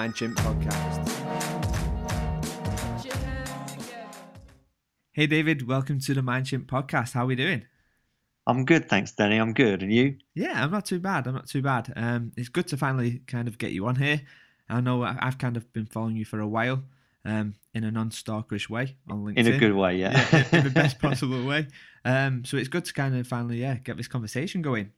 [0.00, 1.08] Welcome to the Mind Chimp podcast.
[5.12, 7.12] Hey David, welcome to the Mind Chimp podcast.
[7.12, 7.66] How are we doing?
[8.46, 9.36] I'm good, thanks, Danny.
[9.36, 10.16] I'm good, and you?
[10.34, 11.26] Yeah, I'm not too bad.
[11.26, 11.92] I'm not too bad.
[11.96, 14.22] Um, it's good to finally kind of get you on here.
[14.70, 16.82] I know I've kind of been following you for a while,
[17.26, 19.36] um, in a non-stalkerish way on LinkedIn.
[19.36, 20.26] In a good way, yeah.
[20.32, 21.68] yeah in the best possible way.
[22.06, 24.92] Um, so it's good to kind of finally, yeah, get this conversation going.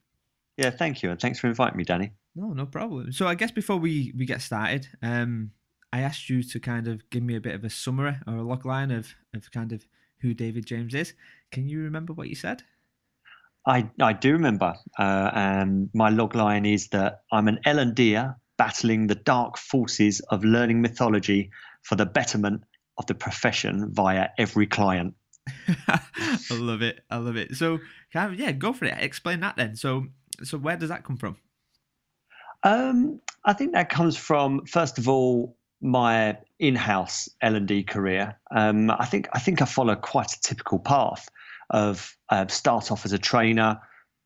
[0.56, 2.12] Yeah, thank you, and thanks for inviting me, Danny.
[2.34, 3.12] No, no problem.
[3.12, 5.50] So I guess before we we get started, um,
[5.92, 8.42] I asked you to kind of give me a bit of a summary or a
[8.42, 9.84] logline of of kind of
[10.20, 11.14] who David James is.
[11.50, 12.62] Can you remember what you said?
[13.66, 17.94] I, I do remember, uh, and my logline is that I'm an L and
[18.58, 21.50] battling the dark forces of learning mythology
[21.82, 22.62] for the betterment
[22.98, 25.14] of the profession via every client.
[25.88, 26.00] I
[26.50, 27.00] love it.
[27.10, 27.54] I love it.
[27.54, 27.78] So,
[28.12, 28.94] kind of, yeah, go for it.
[28.98, 29.76] Explain that then.
[29.76, 30.06] So,
[30.42, 31.36] so where does that come from?
[32.64, 38.38] Um, I think that comes from first of all my in-house L and D career.
[38.54, 41.28] Um, I think I think I follow quite a typical path
[41.70, 43.80] of uh, start off as a trainer,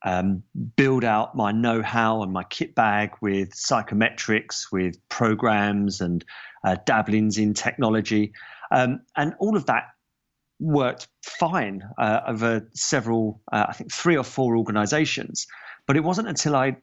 [0.05, 0.43] um,
[0.77, 6.25] build out my know-how and my kit bag with psychometrics, with programs and
[6.65, 8.33] uh, dabblings in technology,
[8.71, 9.85] um, and all of that
[10.59, 15.47] worked fine uh, over several, uh, I think three or four organizations.
[15.87, 16.77] But it wasn't until I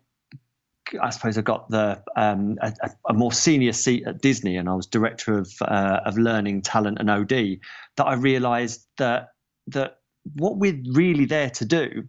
[1.02, 2.74] I suppose I got the um, a,
[3.10, 7.00] a, more senior seat at Disney, and I was director of uh, of learning, talent,
[7.00, 7.60] and OD.
[7.98, 9.30] That I realised that
[9.68, 9.98] that
[10.34, 12.04] what we're really there to do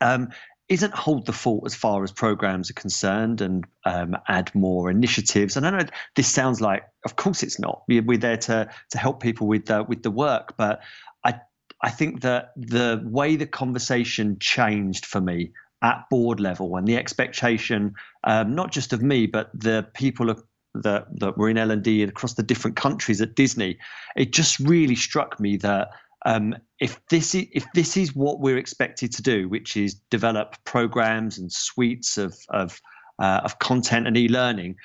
[0.00, 0.30] um,
[0.68, 5.56] isn't hold the fort as far as programs are concerned and um, add more initiatives.
[5.56, 5.84] And I know
[6.14, 7.82] this sounds like, of course, it's not.
[7.88, 10.80] We're, we're there to to help people with the, with the work, but
[11.24, 11.40] I
[11.82, 15.52] I think that the way the conversation changed for me
[15.82, 20.42] at board level and the expectation, um, not just of me, but the people of,
[20.74, 23.78] that that were in L and across the different countries at Disney,
[24.16, 25.88] it just really struck me that
[26.26, 30.56] um, if this is if this is what we're expected to do, which is develop
[30.64, 32.80] programs and suites of of
[33.18, 34.76] uh, of content and e-learning,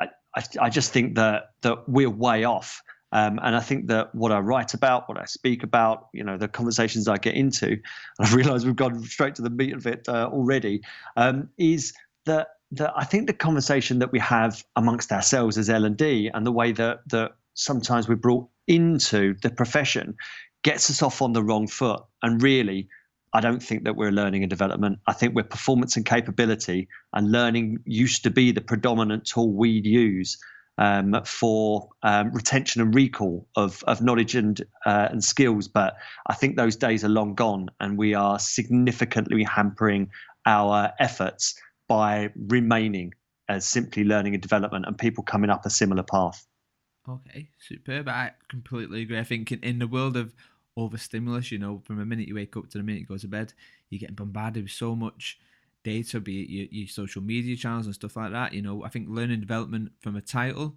[0.00, 2.82] I, I, I just think that that we're way off.
[3.16, 6.36] Um, and I think that what I write about, what I speak about, you know,
[6.36, 7.68] the conversations I get into,
[8.18, 10.82] and I realise we've gone straight to the meat of it uh, already,
[11.16, 11.94] um, is
[12.26, 16.30] that that I think the conversation that we have amongst ourselves as L and D,
[16.34, 20.14] and the way that that sometimes we're brought into the profession,
[20.62, 22.02] gets us off on the wrong foot.
[22.22, 22.86] And really,
[23.32, 24.98] I don't think that we're learning and development.
[25.06, 29.86] I think we're performance and capability, and learning used to be the predominant tool we'd
[29.86, 30.36] use
[30.78, 35.68] um, for um, retention and recall of, of knowledge and uh, and skills.
[35.68, 40.10] But I think those days are long gone, and we are significantly hampering
[40.44, 41.54] our efforts
[41.88, 43.12] by remaining
[43.48, 46.46] as simply learning and development, and people coming up a similar path.
[47.08, 48.08] Okay, superb.
[48.08, 49.18] I completely agree.
[49.18, 50.34] I think in, in the world of
[50.76, 53.28] overstimulus, you know, from the minute you wake up to the minute you go to
[53.28, 53.52] bed,
[53.88, 55.38] you're getting bombarded with so much
[55.86, 58.52] data, be it your, your social media channels and stuff like that.
[58.52, 60.76] You know, I think learning development from a title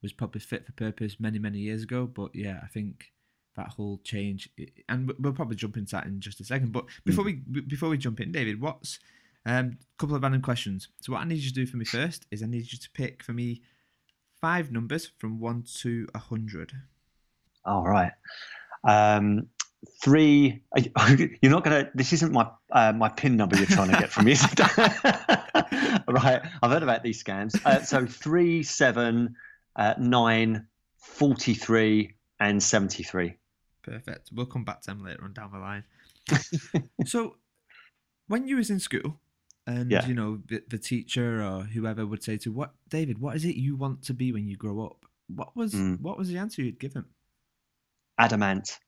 [0.00, 2.06] was probably fit for purpose many, many years ago.
[2.06, 3.10] But yeah, I think
[3.56, 4.48] that whole change,
[4.88, 6.72] and we'll probably jump into that in just a second.
[6.72, 9.00] But before we before we jump in, David, what's
[9.44, 10.88] a um, couple of random questions.
[11.00, 12.90] So what I need you to do for me first is I need you to
[12.94, 13.60] pick for me
[14.40, 16.72] five numbers from one to a hundred.
[17.64, 18.12] All right.
[18.86, 19.48] Um,
[20.02, 20.62] three.
[21.42, 21.90] You're not gonna.
[21.94, 24.32] This isn't my uh, my pin number you're trying to get from me.
[26.08, 26.42] right.
[26.62, 27.54] I've heard about these scams.
[27.64, 29.36] Uh, so three, seven,
[29.76, 33.36] uh, nine, 43, and seventy-three.
[33.82, 34.30] Perfect.
[34.32, 35.84] We'll come back to them later on down the line.
[37.06, 37.36] so,
[38.28, 39.20] when you was in school,
[39.66, 40.06] and yeah.
[40.06, 43.56] you know the, the, teacher or whoever would say to what David, what is it
[43.56, 45.04] you want to be when you grow up?
[45.28, 46.00] What was mm.
[46.00, 47.06] what was the answer you'd give him?
[48.18, 48.78] Adam Ant.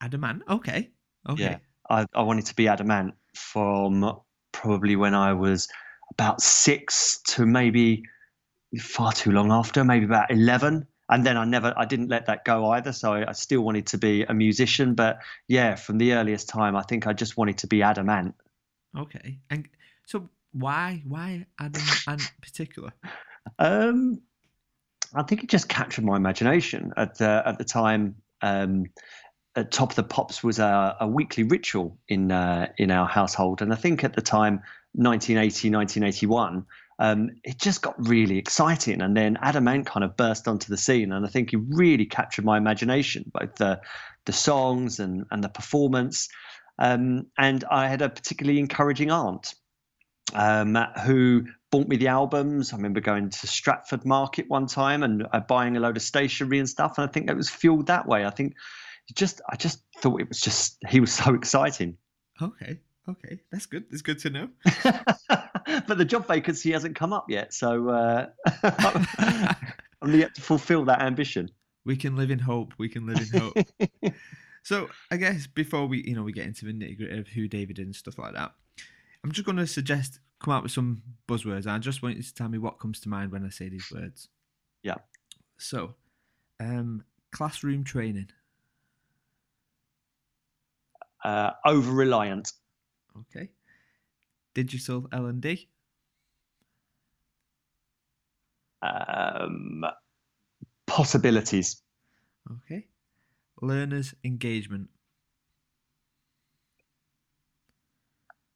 [0.00, 0.42] Adam Ant.
[0.48, 0.90] Okay.
[1.28, 1.42] Okay.
[1.42, 1.58] Yeah,
[1.90, 4.20] I, I wanted to be Adam Ant from
[4.52, 5.68] probably when I was
[6.12, 8.02] about six to maybe
[8.80, 10.86] far too long after, maybe about eleven.
[11.10, 12.92] And then I never, I didn't let that go either.
[12.92, 14.94] So I, I still wanted to be a musician.
[14.94, 18.34] But yeah, from the earliest time, I think I just wanted to be Adam Ant.
[18.94, 19.38] Okay.
[19.48, 19.66] And
[20.04, 22.92] so why, why Adam Ant in particular?
[23.58, 24.20] Um,
[25.14, 28.16] I think it just captured my imagination at uh, at the time.
[28.42, 28.84] Um,
[29.58, 33.60] at Top of the Pops was a, a weekly ritual in uh, in our household,
[33.60, 34.62] and I think at the time,
[34.92, 36.64] 1980, 1981,
[37.00, 39.02] um, it just got really exciting.
[39.02, 42.06] And then Adam Ant kind of burst onto the scene, and I think he really
[42.06, 43.80] captured my imagination, both the
[44.24, 46.28] the songs and and the performance.
[46.78, 49.54] Um, and I had a particularly encouraging aunt
[50.34, 52.72] um, who bought me the albums.
[52.72, 56.60] I remember going to Stratford Market one time and uh, buying a load of stationery
[56.60, 56.96] and stuff.
[56.96, 58.24] And I think it was fueled that way.
[58.24, 58.54] I think
[59.14, 61.96] just I just thought it was just he was so exciting.
[62.40, 62.78] Okay,
[63.08, 63.84] okay, that's good.
[63.90, 64.48] That's good to know.
[64.82, 68.26] but the job vacancy hasn't come up yet, so uh,
[70.02, 71.50] I'm yet to fulfil that ambition.
[71.84, 72.74] We can live in hope.
[72.78, 74.14] We can live in hope.
[74.62, 77.48] so I guess before we you know we get into the nitty gritty of who
[77.48, 78.52] David is and stuff like that,
[79.24, 81.66] I'm just going to suggest come out with some buzzwords.
[81.66, 83.90] I just want you to tell me what comes to mind when I say these
[83.92, 84.28] words.
[84.82, 84.96] Yeah.
[85.58, 85.94] So,
[86.60, 88.28] um, classroom training.
[91.24, 92.52] Uh, over reliant.
[93.16, 93.50] Okay.
[94.54, 95.68] Digital L and D.
[98.80, 99.84] Um,
[100.86, 101.82] possibilities.
[102.64, 102.86] Okay.
[103.60, 104.88] Learners engagement.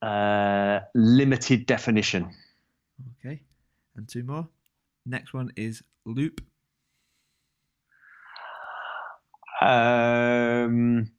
[0.00, 2.32] Uh, limited definition.
[3.18, 3.42] Okay.
[3.96, 4.48] And two more.
[5.06, 6.40] Next one is Looop.
[9.60, 11.10] Um,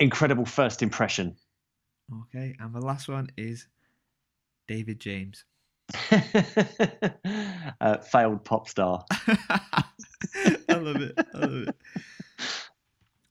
[0.00, 1.36] incredible first impression.
[2.22, 2.56] Okay.
[2.60, 3.66] And the last one is
[4.68, 5.44] David James.
[7.80, 9.04] uh, failed pop star.
[9.10, 9.84] I
[10.68, 11.14] love it.
[11.34, 11.76] I love it.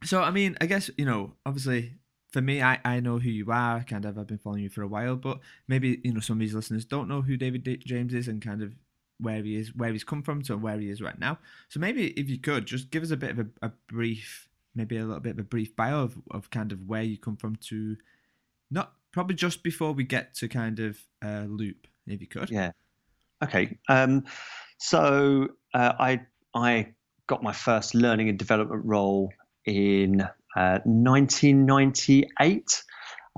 [0.03, 1.93] So, I mean, I guess, you know, obviously
[2.35, 3.81] for me, I, I know who you are.
[3.85, 5.39] Kind of, I've been following you for a while, but
[5.69, 8.41] maybe you know some of these listeners don't know who David D- James is and
[8.41, 8.73] kind of
[9.19, 11.39] where he is, where he's come from to where he is right now.
[11.69, 14.97] So maybe if you could just give us a bit of a, a brief, maybe
[14.97, 17.55] a little bit of a brief bio of, of kind of where you come from
[17.67, 17.97] to,
[18.69, 22.51] not probably just before we get to kind of uh, Looop, if you could.
[22.51, 22.71] Yeah.
[23.43, 23.77] Okay.
[23.89, 24.25] Um,
[24.77, 26.21] so uh, I
[26.53, 26.93] I
[27.27, 29.33] got my first learning and development role
[29.65, 32.83] in 1998.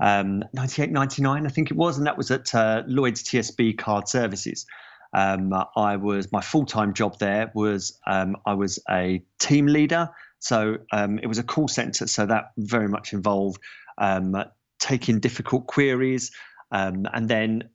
[0.00, 4.06] um, 98, 99, I think it was, and that was at uh, Lloyd's TSB Card
[4.08, 4.64] Services.
[5.12, 10.10] Um, I was my full time job there was um, I was a team leader,
[10.38, 13.60] so um, it was a call center, so that very much involved
[13.98, 14.36] um,
[14.78, 16.30] taking difficult queries,
[16.70, 17.70] um, and then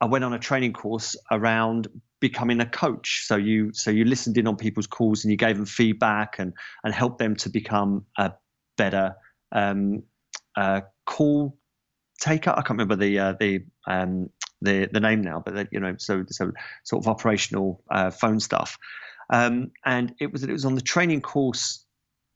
[0.00, 1.88] I went on a training course around
[2.20, 3.24] becoming a coach.
[3.26, 6.52] So you so you listened in on people's calls and you gave them feedback and
[6.84, 8.32] and helped them to become a
[8.76, 9.14] better
[9.52, 10.02] um,
[10.56, 11.58] uh, call
[12.20, 12.50] taker.
[12.50, 14.30] I can't remember the uh, the um,
[14.60, 16.52] the the name now, but you know, so so
[16.84, 18.78] sort of operational uh, phone stuff.
[19.30, 21.84] Um, and it was it was on the training course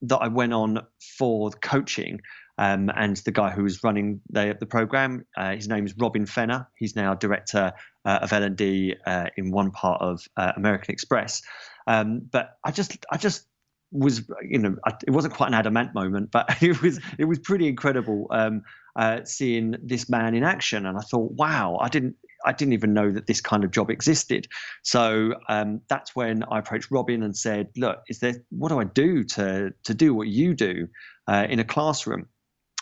[0.02, 0.86] that I went on
[1.18, 2.20] for coaching.
[2.58, 6.26] Um, and the guy who was running the, the program, uh, his name is Robin
[6.26, 6.68] Fenner.
[6.76, 7.72] He's now director
[8.04, 11.42] uh, of L&D uh, in one part of uh, American Express.
[11.86, 13.46] Um, but I just, I just
[13.92, 14.76] was, you know,
[15.06, 18.62] it wasn't quite an Adam Ant moment, but it was, it was pretty incredible um,
[18.94, 20.84] uh, seeing this man in action.
[20.84, 23.90] And I thought, wow, I didn't, I didn't even know that this kind of job
[23.90, 24.48] existed.
[24.82, 28.84] So um, that's when I approached Robin and said, "Look, is there what do I
[28.84, 30.88] do to to do what you do
[31.28, 32.26] uh, in a classroom?"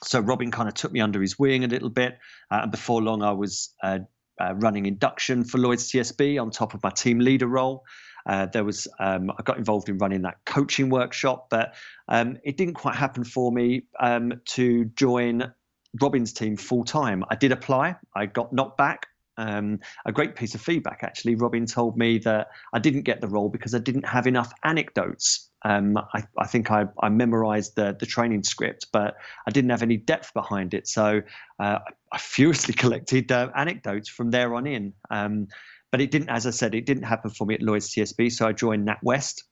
[0.05, 2.19] So Robin kind of took me under his wing a little bit,
[2.51, 4.01] uh, and before long, I was uh,
[4.41, 7.85] uh, running induction for Lloyd's TSB on top of my team leader role.
[8.27, 11.75] Uh, there was um, I got involved in running that coaching workshop, but
[12.09, 15.53] um, it didn't quite happen for me um, to join
[16.01, 17.25] Robin's team full time.
[17.31, 19.07] I did apply, I got knocked back.
[19.39, 21.37] Um, a great piece of feedback actually.
[21.37, 25.49] Robin told me that I didn't get the role because I didn't have enough anecdotes.
[25.65, 29.17] Um, I, I, think I, I, memorized the, the training script, but
[29.47, 30.87] I didn't have any depth behind it.
[30.89, 31.23] So
[31.59, 31.79] uh,
[32.13, 34.93] I furiously collected uh, anecdotes from there on in.
[35.11, 35.49] Um,
[35.91, 38.33] but it didn't, as I said, it didn't happen for me at Lloyd's TSB.
[38.33, 39.43] So I joined NatWest,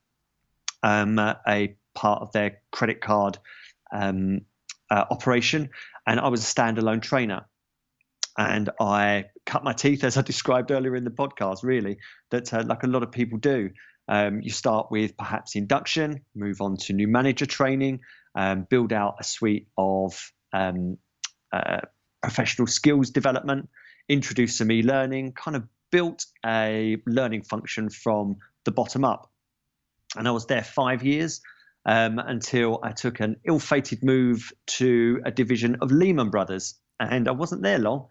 [0.82, 3.38] um, a part of their credit card
[3.92, 4.42] um,
[4.90, 5.70] uh, operation,
[6.06, 7.46] and I was a standalone trainer.
[8.38, 11.98] And I cut my teeth, as I described earlier in the podcast, really,
[12.30, 13.70] that uh, like a lot of people do.
[14.08, 18.00] Um, you start with perhaps induction, move on to new manager training,
[18.34, 20.98] um, build out a suite of um,
[21.52, 21.80] uh,
[22.22, 23.68] professional skills development,
[24.08, 29.30] introduce some e learning, kind of built a learning function from the bottom up.
[30.16, 31.40] And I was there five years
[31.84, 36.74] um, until I took an ill fated move to a division of Lehman Brothers.
[36.98, 38.08] And I wasn't there long.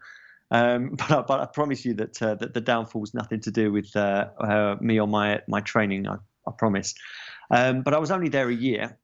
[0.50, 3.50] Um, but, I, but I promise you that uh, that the downfall was nothing to
[3.50, 6.08] do with uh, uh, me or my my training.
[6.08, 6.94] I, I promise.
[7.50, 8.96] Um, but I was only there a year,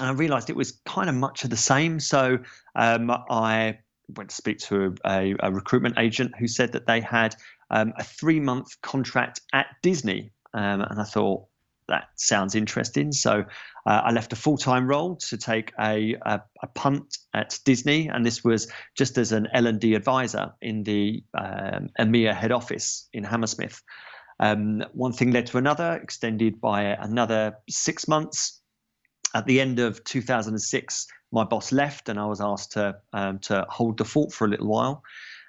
[0.00, 2.00] and I realised it was kind of much of the same.
[2.00, 2.38] So
[2.74, 3.78] um, I
[4.16, 7.34] went to speak to a, a, recruitment agent who said that they had
[7.70, 11.46] um, a three month contract at Disney, um, and I thought,
[11.88, 13.12] that sounds interesting.
[13.12, 13.44] So
[13.86, 18.08] uh, I left a full time role to take a, a, a, punt at Disney,
[18.08, 22.52] and this was just as an L and D advisor in the um, EMEA head
[22.52, 23.82] office in Hammersmith.
[24.40, 28.60] Um, one thing led to another, extended by another six months.
[29.34, 33.66] At the end of 2006, my boss left, and I was asked to um, to
[33.68, 35.02] hold the fort for a little while.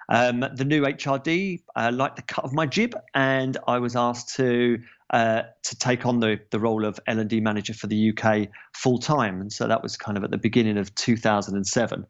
[0.10, 4.36] Um, the new HRD uh, liked the cut of my jib, and I was asked
[4.36, 4.80] to
[5.12, 8.50] uh, to take on the the role of L and D manager for the UK
[8.74, 12.06] full time, and so that was kind of at the beginning of 2007.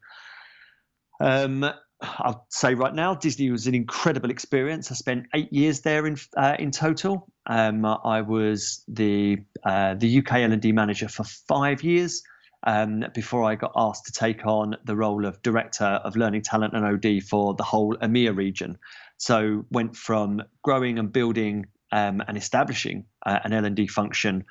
[1.21, 1.65] Um,
[2.01, 4.91] I'll say right now, Disney was an incredible experience.
[4.91, 7.27] I spent eight years there in uh, in total.
[7.45, 12.21] Um, I was the uh, the UK L and D manager for five years
[12.65, 16.73] um, before I got asked to take on the role of director of learning talent
[16.75, 18.77] and OD for the whole EMEA region.
[19.17, 24.45] So went from growing and building um, and establishing uh, an L and D function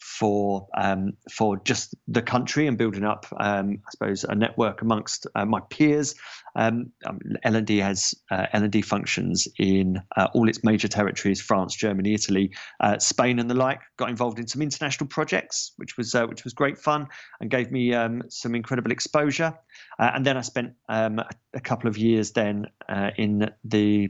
[0.00, 5.26] for um, for just the country and building up, um, I suppose, a network amongst
[5.34, 6.14] uh, my peers.
[6.56, 12.14] Um, um L&D has uh, L&D functions in uh, all its major territories: France, Germany,
[12.14, 13.80] Italy, uh, Spain, and the like.
[13.98, 17.06] Got involved in some international projects, which was uh, which was great fun
[17.40, 19.54] and gave me um, some incredible exposure.
[19.98, 22.66] Uh, and then I spent um, a, a, couple of years then
[23.18, 24.08] in the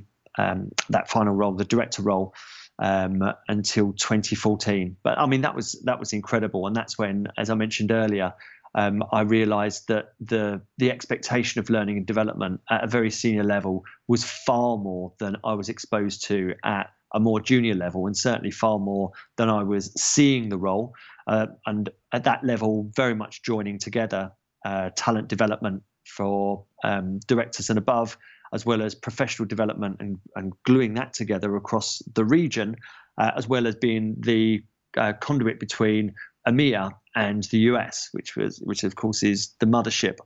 [0.88, 2.32] that final role, the director role
[2.80, 4.96] um, until 2014.
[5.02, 8.32] But I mean, that was that was incredible, and that's when, as I mentioned earlier,
[8.74, 13.44] um, I realised that the the expectation of learning and development at a very senior
[13.44, 18.16] level was far more than I was exposed to at a more junior level, and
[18.16, 20.94] certainly far more than I was seeing the role.
[21.26, 24.32] Uh, and at that level, very much joining together
[24.64, 28.16] uh, talent development for um, directors and above,
[28.52, 32.76] as well as professional development and, and gluing that together across the region,
[33.18, 34.62] uh, as well as being the
[34.96, 36.14] uh, conduit between
[36.48, 40.18] EMEA and the US, which was which of course is the mothership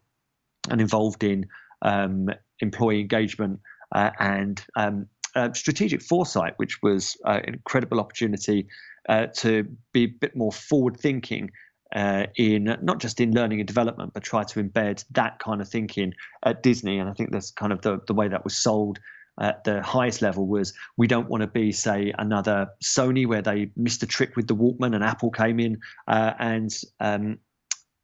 [0.70, 1.46] and involved in
[1.82, 2.28] um,
[2.60, 3.60] employee engagement
[3.94, 8.66] uh, and um, uh, strategic foresight, which was uh, an incredible opportunity
[9.08, 11.50] uh, to be a bit more forward thinking
[11.94, 15.68] uh, in not just in learning and development, but try to embed that kind of
[15.68, 16.12] thinking
[16.44, 16.98] at Disney.
[16.98, 18.98] And I think that's kind of the, the way that was sold
[19.40, 23.70] at the highest level was we don't want to be, say, another Sony where they
[23.76, 26.70] missed a trick with the Walkman and Apple came in uh, and
[27.00, 27.38] um,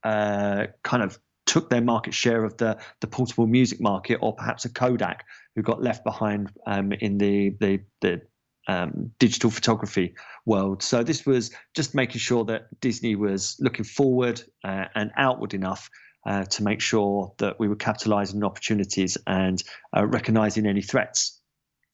[0.03, 4.65] uh, kind of took their market share of the the portable music market, or perhaps
[4.65, 5.25] a Kodak
[5.57, 8.23] who got left behind um, in the the the
[8.71, 10.15] um, digital photography
[10.47, 10.83] world.
[10.83, 15.91] So this was just making sure that Disney was looking forward uh, and outward enough
[16.25, 19.61] uh, to make sure that we were capitalizing on opportunities and
[19.97, 21.41] uh, recognizing any threats.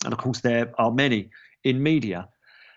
[0.05, 1.31] And of course, there are many
[1.65, 2.29] in media.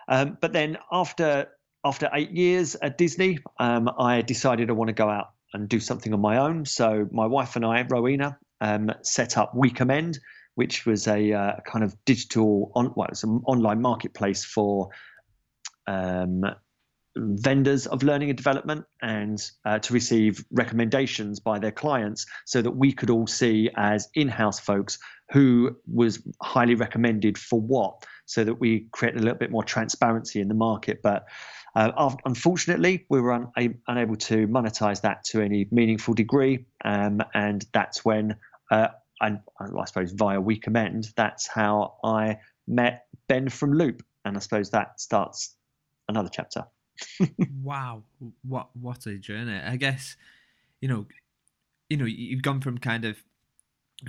[0.08, 1.48] Um, but then after
[1.86, 5.80] after eight years at Disney, um, I decided I want to go out and do
[5.80, 6.66] something on my own.
[6.66, 10.20] So my wife and I, Rowena, um, set up Weekend
[10.60, 14.90] which was a uh, kind of digital on well, it's an online marketplace for
[15.88, 16.44] um,
[17.16, 22.72] vendors of learning and development and uh, to receive recommendations by their clients so that
[22.72, 25.00] we could all see as in-house folks
[25.32, 30.42] who was highly recommended for what so that we create a little bit more transparency
[30.42, 31.02] in the market.
[31.02, 31.26] But
[31.74, 37.66] uh, unfortunately, we were un- unable to monetize that to any meaningful degree, um, and
[37.72, 38.36] that's when
[38.70, 38.90] uh,
[39.22, 44.40] and uh, I suppose via Weekend, that's how I met Ben from Looop, and I
[44.40, 45.56] suppose that starts
[46.08, 46.66] another chapter.
[47.64, 48.04] wow,
[48.44, 49.60] what what a journey!
[49.66, 50.16] I guess
[50.82, 51.08] you know,
[51.90, 53.18] you know, you've gone from kind of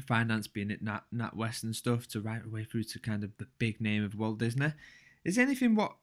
[0.06, 3.30] finance being at Nat, Nat West and stuff to right away through to kind of
[3.38, 4.72] the big name of Walt Disney.
[5.24, 5.96] Is anything what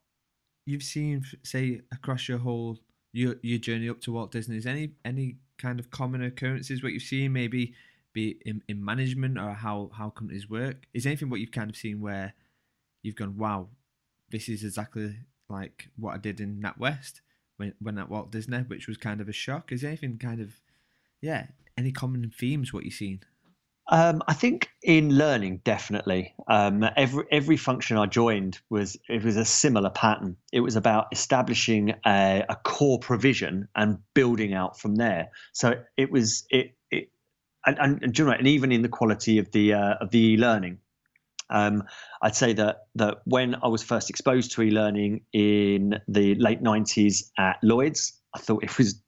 [0.66, 2.80] you've seen, say, across your whole
[3.14, 4.58] your your journey up to Walt Disney?
[4.58, 7.34] Is any any kind of common occurrences what you've seen?
[7.34, 7.74] Maybe
[8.18, 10.88] be in, in management or how how companies work?
[10.94, 12.34] Is anything what you've kind of seen where
[13.04, 13.68] you've gone, wow,
[14.30, 15.16] this is exactly
[15.50, 17.22] like what I did in NatWest
[17.58, 19.72] when when at Walt Disney, which was kind of a shock.
[19.72, 20.60] Is anything kind of
[21.22, 21.48] yeah,
[21.78, 23.22] any common themes what you've seen?
[23.90, 26.34] Um, I think in learning, definitely.
[26.48, 30.36] Um, every every function I joined was it was a similar pattern.
[30.52, 35.30] It was about establishing a, a core provision and building out from there.
[35.54, 37.12] So it was it, it
[37.68, 40.80] and, and, and, and even in the quality of the uh, of the e-learning.
[41.50, 41.84] Um,
[42.22, 47.30] I'd say that that when I was first exposed to e-learning in the late '90s
[47.38, 49.02] at Lloyd's, I thought it was.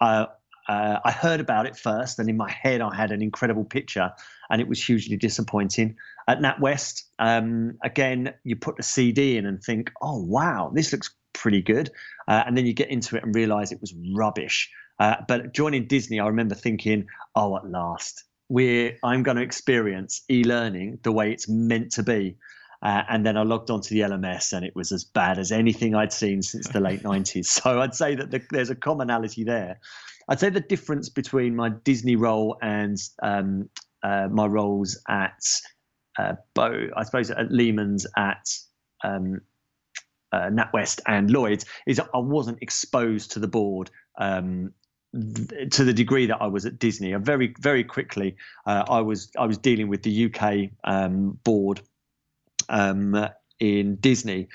[0.00, 0.26] Uh,
[0.68, 4.10] uh, I heard about it first, and in my head, I had an incredible picture,
[4.50, 5.94] and it was hugely disappointing.
[6.26, 11.14] At NatWest, um, again, you put the CD in and think, "Oh wow, this looks
[11.36, 11.90] pretty good.
[12.26, 14.70] Uh, and then you get into it and realize it was rubbish.
[14.98, 20.22] Uh, but joining Disney, I remember thinking, oh, at last, we're I'm going to experience
[20.30, 22.36] e-learning the way it's meant to be.
[22.82, 25.94] Uh, and then I logged onto the LMS, and it was as bad as anything
[25.94, 27.46] I'd seen since the late '90s.
[27.46, 29.80] So I'd say that the, there's a commonality there.
[30.28, 33.70] I'd say the difference between my Disney role and um,
[34.02, 35.40] uh, my roles at
[36.18, 38.46] uh, Bo, I suppose at Lehman's, at
[39.04, 39.40] um,
[40.32, 44.72] uh, NatWest, and Lloyd's, is I wasn't exposed to the board um,
[45.12, 47.14] to the degree that I was at Disney.
[47.14, 48.36] Very very quickly
[48.66, 51.80] uh, I was I was dealing with the UK um, board
[52.68, 54.48] um, in Disney,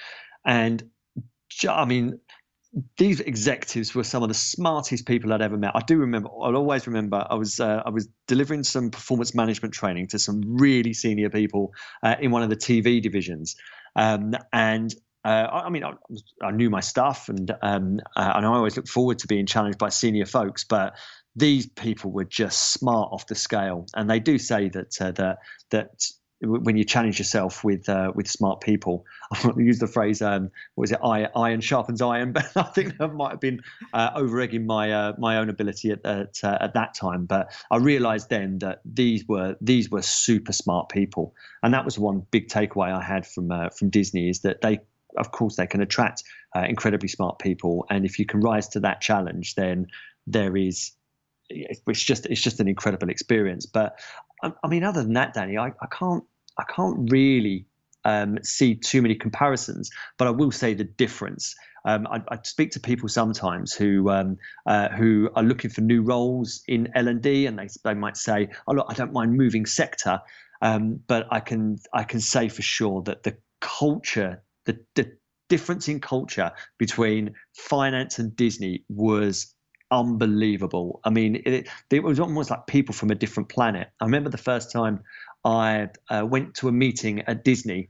[0.46, 0.84] and
[1.68, 2.20] I mean
[2.98, 5.72] these executives were some of the smartest people I'd ever met.
[5.76, 6.30] I do remember.
[6.30, 7.26] I'll always remember.
[7.30, 11.74] I was uh, I was delivering some performance management training to some really senior people
[12.04, 13.56] uh, in one of the TV divisions,
[13.96, 15.94] um, and uh, I, I, mean, I,
[16.42, 19.78] I, knew my stuff, and um, uh, and I always look forward to being challenged
[19.78, 20.64] by senior folks.
[20.64, 20.98] But
[21.36, 25.38] these people were just smart off the scale, and they do say that uh, that
[25.70, 26.04] that
[26.44, 30.22] when you challenge yourself with uh, with smart people, I want to use the phrase
[30.22, 33.62] um, was it iron sharpens iron, but I think that might have been
[33.94, 37.26] uh, over egging my uh, my own ability at at, uh, at that time.
[37.26, 42.00] But I realised then that these were these were super smart people, and that was
[42.00, 44.80] one big takeaway I had from uh, from Disney is that they
[45.18, 46.24] of course they can attract
[46.56, 49.88] uh, incredibly smart people, and if you can rise to that challenge, then
[50.28, 50.92] there is
[51.50, 53.66] it's just it's just an incredible experience.
[53.66, 54.00] But
[54.44, 56.24] I, mean, other than that, Danny, I, I can't
[56.58, 57.66] I can't really
[58.04, 61.56] um, see too many comparisons, but I will say the difference.
[61.84, 66.04] Um, I, I, speak to people sometimes who um, uh, who are looking for new
[66.04, 69.36] roles in L and D, and they they might say, "Oh look, I don't mind
[69.36, 70.22] moving sector,"
[70.62, 75.12] um, but I can I can say for sure that the culture the, the
[75.50, 79.54] difference in culture between finance and Disney was
[79.92, 81.02] unbelievable.
[81.04, 83.90] I mean, it, it, was almost like people from a different planet.
[84.00, 85.02] I remember the first time
[85.44, 87.90] I uh, went to a meeting at Disney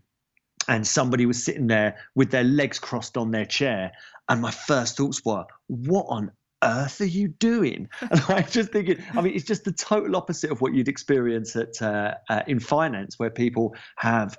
[0.68, 3.92] and somebody was sitting there with their legs crossed on their chair.
[4.30, 6.32] And my first thoughts were, what on
[6.64, 7.90] earth are you doing?
[8.02, 11.56] And I'm just thinking, I mean, it's just the total opposite of what you'd experience
[11.56, 14.38] at uh, uh, in finance, where people have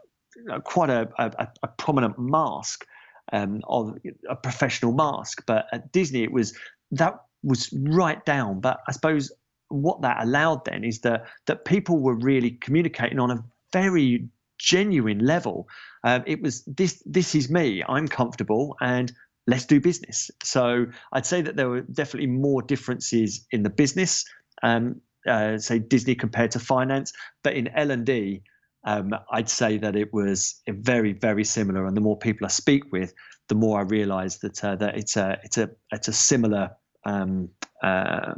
[0.65, 2.87] quite a, a, a prominent mask
[3.33, 3.97] um, of
[4.29, 5.45] a professional mask.
[5.47, 6.57] But at Disney, it was
[6.93, 8.61] that was right down.
[8.61, 9.33] But I suppose
[9.69, 14.29] what that allowed then is that that people were really communicating on a very
[14.59, 15.69] genuine level.
[16.05, 17.83] Um, it was this this is me.
[17.89, 19.13] I'm comfortable and
[19.47, 20.31] let's do business.
[20.43, 24.25] So I'd say that there were definitely more differences in the business.
[24.63, 27.13] Um, uh, say Disney compared to finance,
[27.45, 28.43] but in L and D,
[28.85, 31.87] um, I'd say that it was very, very similar.
[31.87, 33.15] And the more people I speak with,
[33.49, 36.71] the more I realise that uh, that it's a it's a it's a similar
[37.05, 37.49] um,
[37.83, 38.35] uh,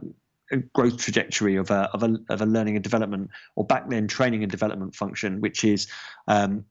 [0.72, 4.42] growth trajectory of a, of a of a learning and development, or back then training
[4.42, 5.86] and development function, which is
[6.28, 6.64] um,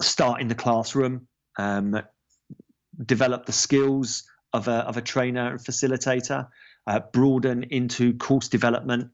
[0.00, 1.26] start in the classroom,
[1.58, 2.00] um,
[3.06, 6.48] develop the skills of a of a trainer and facilitator,
[6.86, 9.10] uh, broaden into course development.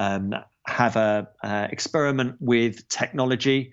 [0.00, 0.34] Um,
[0.66, 3.72] have a uh, experiment with technology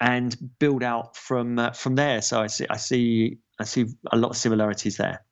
[0.00, 2.20] and build out from uh, from there.
[2.22, 5.24] So I see I see I see a lot of similarities there.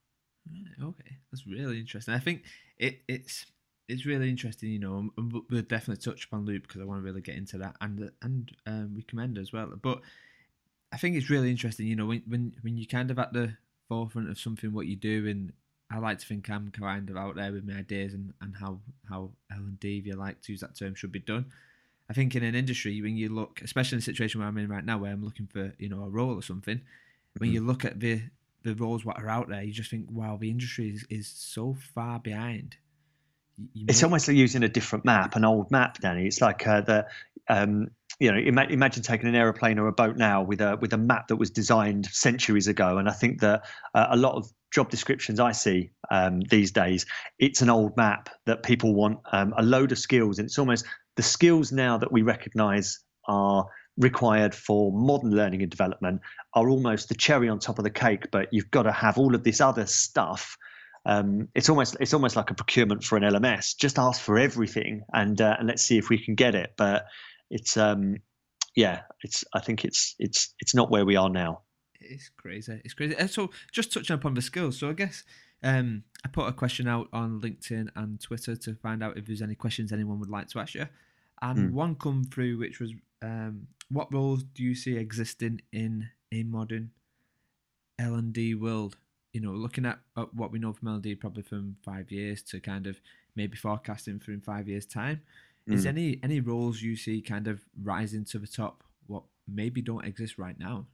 [0.82, 2.14] Okay, that's really interesting.
[2.14, 2.44] I think
[2.78, 3.46] it, it's
[3.88, 4.70] it's really interesting.
[4.70, 7.76] You know, we'll definitely touch upon Looop because I want to really get into that
[7.80, 9.70] and and um, recommend as well.
[9.80, 10.00] But
[10.92, 11.86] I think it's really interesting.
[11.86, 13.56] You know, when when when you kind of at the
[13.88, 15.52] forefront of something, what you do, and
[15.90, 18.80] I like to think I'm kind of out there with my ideas and, and how
[19.08, 21.46] how L and D, if you like to use that term, should be done.
[22.08, 24.68] I think in an industry when you look, especially in the situation where I'm in
[24.68, 26.80] right now, where I'm looking for you know a role or something,
[27.38, 27.68] when you mm-hmm.
[27.68, 28.22] look at the
[28.66, 31.76] the roles what are out there, you just think, wow, the industry is, is so
[31.94, 32.76] far behind.
[33.72, 36.26] You it's almost like using a different map, an old map, Danny.
[36.26, 37.06] It's like uh, the
[37.48, 40.98] um, you know, imagine taking an aeroplane or a boat now with a with a
[40.98, 42.96] map that was designed centuries ago.
[42.96, 47.04] And I think that uh, a lot of job descriptions I see um, these days,
[47.38, 50.86] it's an old map that people want um, a load of skills, and it's almost
[51.16, 53.66] the skills now that we recognise are
[53.98, 56.20] required for modern learning and development
[56.54, 58.30] are almost the cherry on top of the cake.
[58.30, 60.56] But you've got to have all of this other stuff.
[61.04, 63.76] Um, it's almost it's almost like a procurement for an LMS.
[63.76, 66.72] Just ask for everything, and uh, and let's see if we can get it.
[66.78, 67.04] But
[67.50, 68.16] it's um,
[68.74, 71.62] yeah, it's I think it's it's it's not where we are now
[72.00, 72.80] it's crazy.
[72.84, 73.14] It's crazy.
[73.28, 74.78] So just touching upon the skills.
[74.78, 75.24] So I guess
[75.62, 79.42] um, I put a question out on LinkedIn and Twitter to find out if there's
[79.42, 80.86] any questions anyone would like to ask you.
[81.42, 81.72] And mm.
[81.72, 86.90] one come through which was um, what roles do you see existing in a modern
[87.98, 88.96] L and D world?
[89.32, 92.10] you know, looking at, at what we know from L and D probably from five
[92.10, 92.98] years to kind of
[93.34, 95.20] maybe forecasting for in five years' time,
[95.68, 95.74] mm.
[95.74, 100.04] is any any roles you see kind of rising to the top what maybe don't
[100.04, 100.86] exist right now?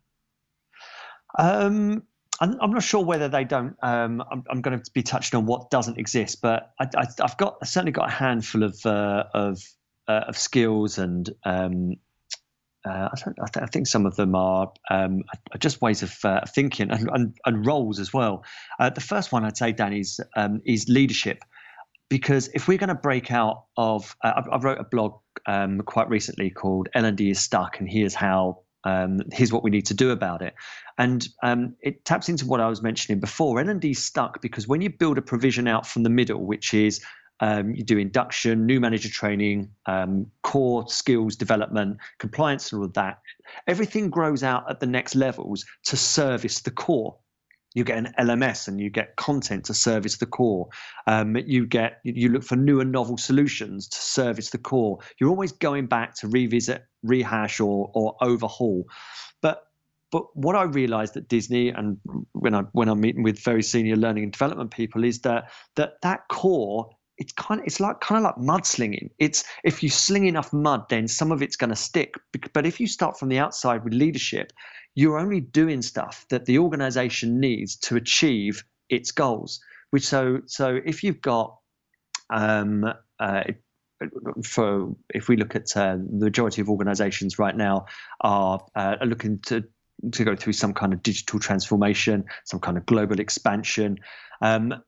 [1.38, 2.02] Um,
[2.40, 3.76] I'm, I'm not sure whether they don't.
[3.82, 6.88] Um, I'm, I'm, going to be touching on what doesn't exist, but I,
[7.20, 9.62] have got I've certainly got a handful of uh, of
[10.08, 11.96] uh, of skills and um,
[12.85, 15.22] uh, I, I, th- I, think some of them are, um,
[15.61, 18.44] just ways of uh, thinking and, and, and, roles as well.
[18.80, 21.44] Uh, the first one I'd say, Dan, is, um, is leadership.
[22.12, 25.14] Because if we're going to break out of, uh, I, I, wrote a blog
[25.46, 29.87] um, quite recently called L&D is stuck, and here's how, um, here's what we need
[29.87, 30.53] to do about it.
[30.98, 33.59] And um, it taps into what I was mentioning before.
[33.59, 37.03] L&D is stuck because when you build a provision out from the middle, which is
[37.40, 42.92] um, you do induction, new manager training, um, core skills development, compliance, and all of
[42.92, 43.20] that.
[43.66, 47.16] Everything grows out at the next levels to service the core.
[47.74, 50.68] You get an LMS and you get content to service the core.
[51.06, 54.98] Um, you get you look for new and novel solutions to service the core.
[55.18, 58.85] You're always going back to revisit, rehash, or or overhaul.
[59.40, 59.62] But
[60.11, 61.98] but what I realized at Disney and
[62.32, 65.94] when I when I'm meeting with very senior learning and development people is that that
[66.02, 69.11] that core it's kind of it's like kind of like mudslinging.
[69.18, 72.14] It's if you sling enough mud, then some of it's going to stick.
[72.52, 74.52] But if you start from the outside with leadership,
[74.94, 79.61] you're only doing stuff that the organization needs to achieve its goals.
[79.90, 81.57] Which so so if you've got
[82.31, 83.42] um, uh,
[84.44, 87.87] for if we look at uh, the majority of organizations right now
[88.20, 89.64] are, uh, are looking to
[90.11, 93.98] to go through some kind of digital transformation, some kind of global expansion.
[94.40, 94.83] Um,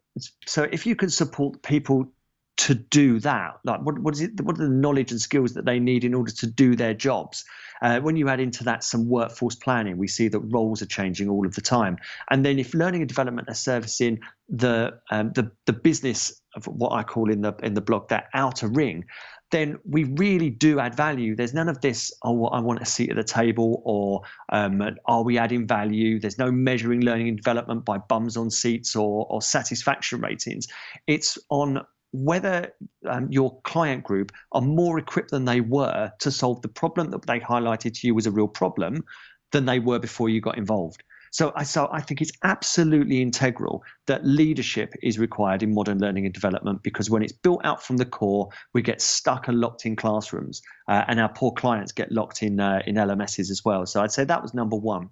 [0.47, 2.13] so if you can support people
[2.57, 4.41] to do that, like what, what is it?
[4.41, 7.45] What are the knowledge and skills that they need in order to do their jobs?
[7.83, 11.29] Uh, when you add into that some workforce planning, we see that roles are changing
[11.29, 11.99] all of the time.
[12.31, 16.93] And then if learning and development are servicing the um, the the business of what
[16.93, 19.05] I call in the in the blog that outer ring,
[19.51, 21.37] then we really do add value.
[21.37, 25.23] There's none of this, oh, I want a seat at the table, or um, are
[25.23, 26.19] we adding value?
[26.19, 30.67] There's no measuring learning and development by bums on seats or, or satisfaction ratings.
[31.07, 32.73] It's on whether
[33.09, 37.27] um, your client group are more equipped than they were to solve the problem that
[37.27, 39.05] they highlighted to you was a real problem
[39.51, 41.03] than they were before you got involved.
[41.33, 46.27] So I, so I think it's absolutely integral that leadership is required in modern learning
[46.27, 49.85] and development because when it's built out from the core, we get stuck and locked
[49.85, 53.85] in classrooms, uh, and our poor clients get locked in uh, in LMSs as well.
[53.87, 55.11] So I'd say that was number one.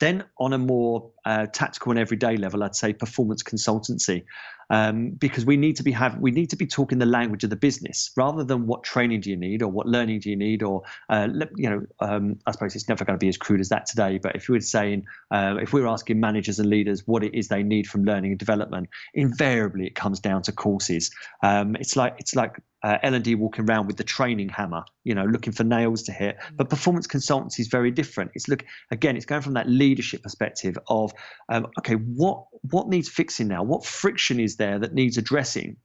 [0.00, 4.24] Then, on a more uh, tactical and everyday level, I'd say performance consultancy
[4.72, 7.50] um, because we need to be have we need to be talking the language of
[7.50, 10.62] the business rather than what training do you need or what learning do you need
[10.62, 13.68] or uh, you know um, I suppose it's never going to be as crude as
[13.68, 14.18] that today.
[14.18, 17.34] But if you were saying uh, if we were asking managers and leaders what it
[17.34, 21.10] is they need from learning and development, invariably it comes down to courses.
[21.42, 25.24] Um, it's like it's like uh, L&D walking around with the training hammer, you know,
[25.24, 26.36] looking for nails to hit.
[26.36, 26.56] Mm.
[26.56, 28.32] But performance consultancy is very different.
[28.34, 31.12] It's look again, it's going from that leadership perspective of,
[31.48, 33.62] um, okay, what what needs fixing now?
[33.62, 35.76] What friction is there that needs addressing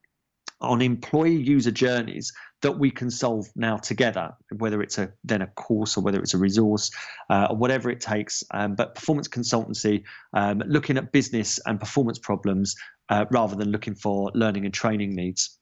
[0.59, 5.47] on employee user journeys that we can solve now together, whether it's a then a
[5.47, 6.89] course or whether it's a resource
[7.29, 8.43] uh, or whatever it takes.
[8.51, 12.75] Um, but performance consultancy, um, looking at business and performance problems
[13.09, 15.59] uh, rather than looking for learning and training needs.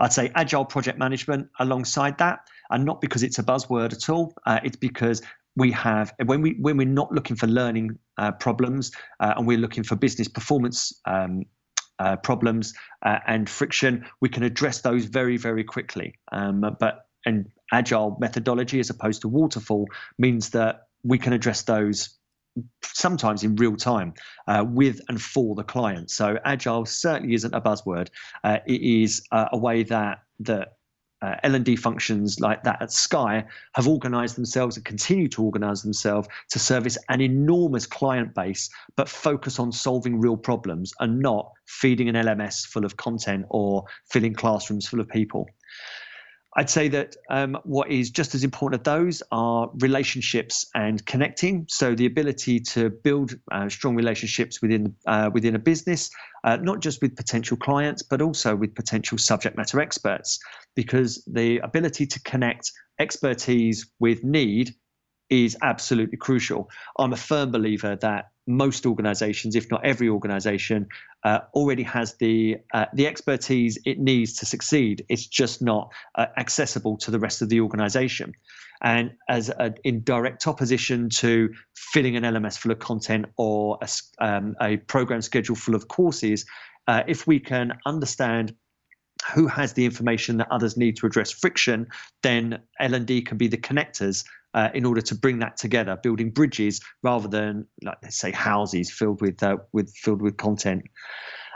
[0.00, 4.34] I'd say agile project management alongside that, and not because it's a buzzword at all.
[4.46, 5.22] Uh, it's because
[5.56, 9.58] we have when we when we're not looking for learning uh, problems uh, and we're
[9.58, 11.42] looking for business performance um,
[11.98, 16.14] uh, problems uh, and friction, we can address those very very quickly.
[16.30, 19.86] Um, but and agile methodology as opposed to waterfall
[20.18, 22.17] means that we can address those
[22.82, 24.14] sometimes in real time
[24.46, 26.10] uh, with and for the client.
[26.10, 28.08] So agile certainly isn't a buzzword.
[28.44, 30.74] Uh, it is uh, a way that that
[31.20, 33.44] uh, L&D functions like that at Sky
[33.74, 39.08] have organized themselves and continue to organize themselves to service an enormous client base, but
[39.08, 44.34] focus on solving real problems and not feeding an LMS full of content or filling
[44.34, 45.48] classrooms full of people.
[46.58, 51.66] I'd say that um, what is just as important as those are relationships and connecting.
[51.68, 56.10] So the ability to build uh, strong relationships within uh, within a business,
[56.42, 60.40] uh, not just with potential clients, but also with potential subject matter experts,
[60.74, 64.74] because the ability to connect expertise with need
[65.30, 66.68] is absolutely crucial.
[66.98, 70.88] I'm a firm believer that most organizations, if not every organization,
[71.24, 75.04] uh, already has the uh, the expertise it needs to succeed.
[75.08, 78.34] It's just not uh, accessible to the rest of the organization.
[78.80, 83.88] and as a, in direct opposition to filling an LMS full of content or a,
[84.24, 86.46] um, a program schedule full of courses,
[86.86, 88.54] uh, if we can understand
[89.34, 91.88] who has the information that others need to address friction,
[92.22, 94.24] then L&D can be the connectors
[94.58, 98.90] uh, in order to bring that together, building bridges rather than, like let's say, houses
[98.90, 100.82] filled with uh, with filled with content.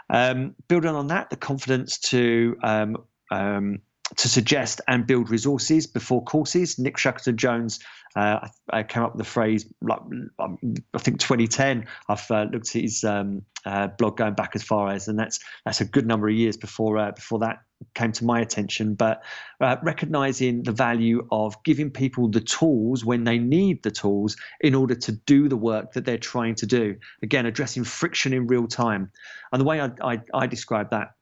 [0.08, 2.96] Um, building on that, the confidence to um,
[3.32, 3.78] um,
[4.16, 6.78] to suggest and build resources before courses.
[6.78, 7.80] Nick Shackleton Jones
[8.14, 10.00] uh, I, I, came up with the phrase like
[10.38, 10.60] um,
[10.92, 11.86] I think 2010.
[12.08, 15.40] I've uh, looked at his um, uh, blog going back as far as, and that's
[15.64, 17.60] that's a good number of years before uh, before that
[17.94, 18.94] came to my attention.
[18.94, 19.22] But
[19.60, 24.74] uh, recognizing the value of giving people the tools when they need the tools in
[24.74, 26.96] order to do the work that they're trying to do.
[27.22, 29.10] Again, addressing friction in real time,
[29.52, 31.12] and the way I, I, I describe that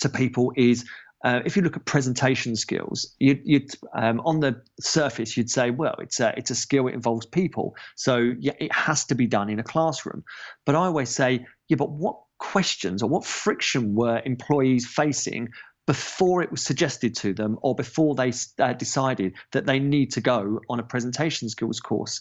[0.00, 0.84] to people is
[1.24, 5.70] uh, if you look at presentation skills, you'd, you'd um, on the surface you'd say,
[5.70, 6.86] well, it's a it's a skill.
[6.86, 10.22] It involves people, so yeah, it has to be done in a classroom.
[10.64, 15.48] But I always say, yeah, but what questions or what friction were employees facing
[15.88, 20.20] before it was suggested to them, or before they uh, decided that they need to
[20.20, 22.20] go on a presentation skills course?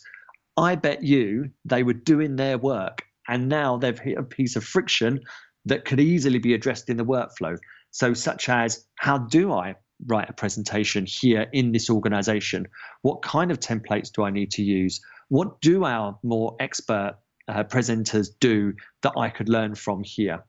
[0.56, 4.64] I bet you they were doing their work, and now they've hit a piece of
[4.64, 5.20] friction
[5.68, 7.58] that could easily be addressed in the workflow.
[7.92, 9.76] So, such as how do I
[10.06, 12.68] write a presentation here in this organization?
[13.02, 15.02] What kind of templates do I need to use?
[15.30, 20.44] What do our more expert uh, presenters do that I could learn from here?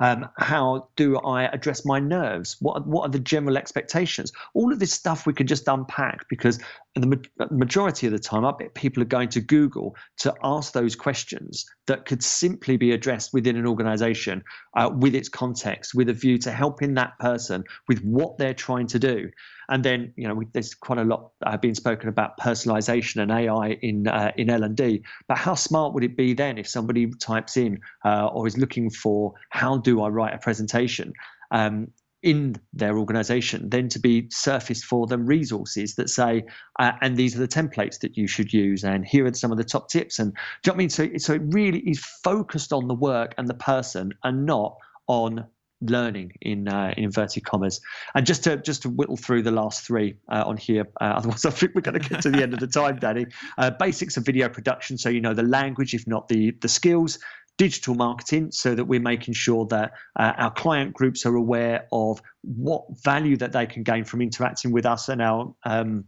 [0.00, 2.56] Um, how do I address my nerves?
[2.60, 4.32] What what are the general expectations?
[4.54, 6.58] All of this stuff we could just unpack because
[6.94, 7.18] the
[7.50, 12.22] majority of the time, people are going to Google to ask those questions that could
[12.22, 14.42] simply be addressed within an organization
[14.76, 18.86] uh, with its context, with a view to helping that person with what they're trying
[18.88, 19.30] to do.
[19.70, 23.32] And then, you know, we, there's quite a lot uh, being spoken about personalization and
[23.32, 25.02] AI in uh, in L and D.
[25.28, 28.90] But how smart would it be then if somebody types in uh, or is looking
[28.90, 31.14] for how do I write a presentation?
[31.52, 31.88] Um,
[32.22, 36.44] in their organization, then to be surfaced for them resources that say,
[36.78, 39.58] uh, and these are the templates that you should use, and here are some of
[39.58, 40.18] the top tips.
[40.18, 40.90] And do you know what I mean?
[40.90, 44.76] So, so it really is focused on the work and the person, and not
[45.08, 45.46] on
[45.82, 47.80] learning in, uh, in inverted commas.
[48.14, 51.44] And just to just to whittle through the last three uh, on here, uh, otherwise
[51.44, 53.26] I think we're going to get to the end of the time, Danny.
[53.58, 57.18] Uh, basics of video production, so you know the language, if not the the skills
[57.62, 62.20] digital marketing so that we're making sure that uh, our client groups are aware of
[62.42, 66.04] what value that they can gain from interacting with us and our um,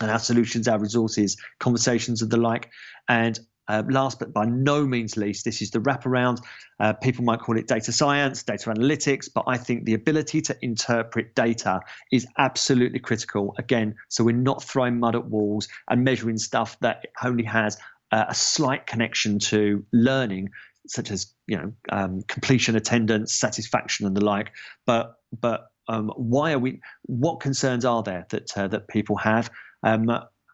[0.00, 2.70] and our solutions, our resources, conversations and the like.
[3.10, 3.38] And
[3.68, 6.38] uh, last but by no means least, this is the wraparound.
[6.80, 10.56] Uh, people might call it data science, data analytics, but I think the ability to
[10.62, 13.54] interpret data is absolutely critical.
[13.58, 17.76] Again, so we're not throwing mud at walls and measuring stuff that only has
[18.12, 20.50] uh, a slight connection to learning,
[20.86, 24.52] such as you know um, completion, attendance, satisfaction, and the like.
[24.86, 26.80] But but um, why are we?
[27.02, 29.50] What concerns are there that uh, that people have?
[29.82, 30.10] Um,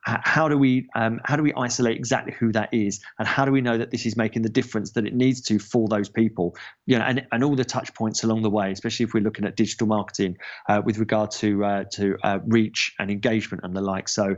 [0.06, 3.50] how do we um, how do we isolate exactly who that is, and how do
[3.50, 6.56] we know that this is making the difference that it needs to for those people?
[6.86, 9.44] You know, and, and all the touch points along the way, especially if we're looking
[9.44, 13.80] at digital marketing uh, with regard to uh, to uh, reach and engagement and the
[13.80, 14.08] like.
[14.08, 14.36] So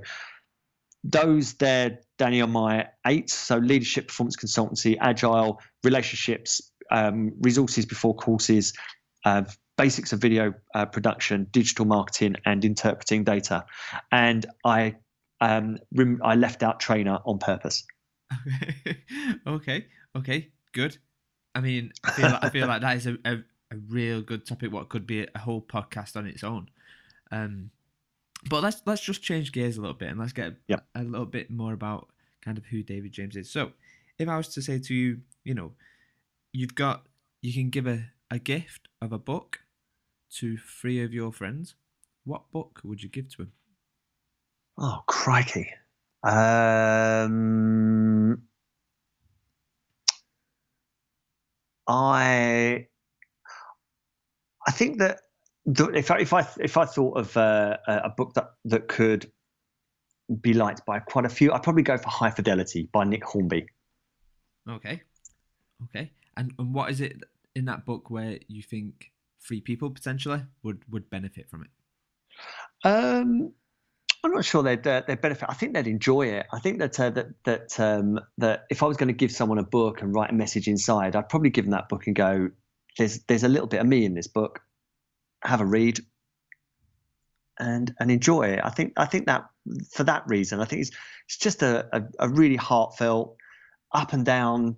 [1.05, 3.31] those there, Danny, are my eight.
[3.31, 8.73] So leadership, performance consultancy, agile, relationships, um, resources before courses,
[9.25, 9.43] uh,
[9.77, 13.65] basics of video uh, production, digital marketing, and interpreting data.
[14.11, 14.97] And I
[15.41, 17.85] um, rem- I left out trainer on purpose.
[19.47, 20.99] okay, okay, good.
[21.55, 23.35] I mean, I feel like, I feel like that is a, a,
[23.71, 24.73] a, real good topic.
[24.73, 26.69] What could be a whole podcast on its own.
[27.31, 27.71] Um,
[28.49, 30.87] but let's let's just change gears a little bit and let's get yep.
[30.95, 32.09] a little bit more about
[32.43, 33.51] kind of who David James is.
[33.51, 33.73] So,
[34.19, 35.73] if I was to say to you, you know,
[36.53, 37.07] you've got
[37.41, 39.61] you can give a, a gift of a book
[40.37, 41.75] to three of your friends,
[42.25, 43.53] what book would you give to them?
[44.77, 45.71] Oh, crikey.
[46.23, 47.23] Um,
[51.87, 52.87] I
[54.67, 55.21] I think that
[55.69, 59.31] if I if I if I thought of uh, a book that that could
[60.41, 63.67] be liked by quite a few, I'd probably go for High Fidelity by Nick Hornby.
[64.69, 65.03] Okay,
[65.85, 66.13] okay.
[66.37, 67.23] And, and what is it
[67.55, 71.71] in that book where you think free people potentially would would benefit from it?
[72.85, 73.53] Um,
[74.25, 75.49] I'm not sure they'd uh, they'd benefit.
[75.49, 76.47] I think they'd enjoy it.
[76.53, 79.59] I think that uh, that that um, that if I was going to give someone
[79.59, 82.51] a book and write a message inside, I'd probably give them that book and go,
[82.97, 84.61] "There's there's a little bit of me in this book.
[85.45, 86.01] Have a read,
[87.59, 89.45] and and enjoy it." I think I think that
[89.91, 90.61] for that reason.
[90.61, 90.91] I think it's
[91.27, 93.37] it's just a, a, a really heartfelt,
[93.93, 94.77] up and down,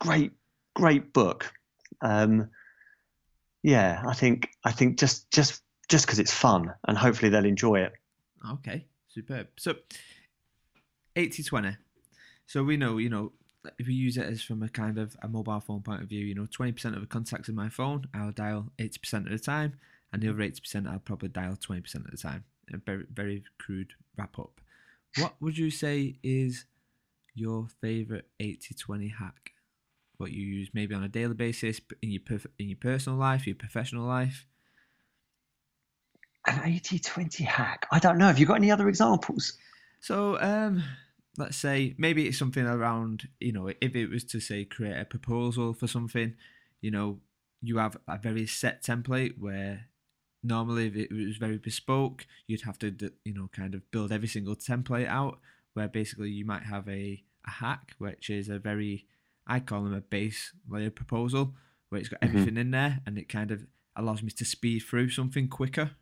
[0.00, 0.32] great
[0.74, 1.52] great book.
[2.02, 2.50] Um,
[3.62, 7.80] yeah, I think I think just just just because it's fun and hopefully they'll enjoy
[7.80, 7.92] it.
[8.52, 9.48] Okay, superb.
[9.56, 9.74] So
[11.16, 11.76] 80-20.
[12.46, 13.32] So we know, you know,
[13.78, 16.24] if we use it as from a kind of a mobile phone point of view,
[16.24, 19.74] you know, 20% of the contacts in my phone, I'll dial 80% of the time,
[20.12, 22.44] and the other 80% I'll probably dial 20% of the time.
[22.72, 24.60] A very, very crude wrap up.
[25.18, 26.66] What would you say is
[27.34, 29.52] your favorite 80 20 hack?
[30.16, 33.46] What you use maybe on a daily basis in your perf- in your personal life,
[33.46, 34.46] your professional life?
[36.46, 37.86] An 80 20 hack.
[37.90, 38.26] I don't know.
[38.26, 39.52] Have you got any other examples?
[40.00, 40.82] So, um,
[41.38, 45.04] let's say maybe it's something around, you know, if it was to say create a
[45.04, 46.34] proposal for something,
[46.80, 47.18] you know,
[47.62, 49.86] you have a very set template where
[50.42, 52.94] normally if it was very bespoke, you'd have to,
[53.24, 55.38] you know, kind of build every single template out
[55.74, 59.06] where basically you might have a, a hack, which is a very,
[59.46, 61.54] I call them a base layer proposal
[61.88, 62.38] where it's got Mm-hmm.
[62.38, 65.92] everything in there and it kind of allows me to speed through something quicker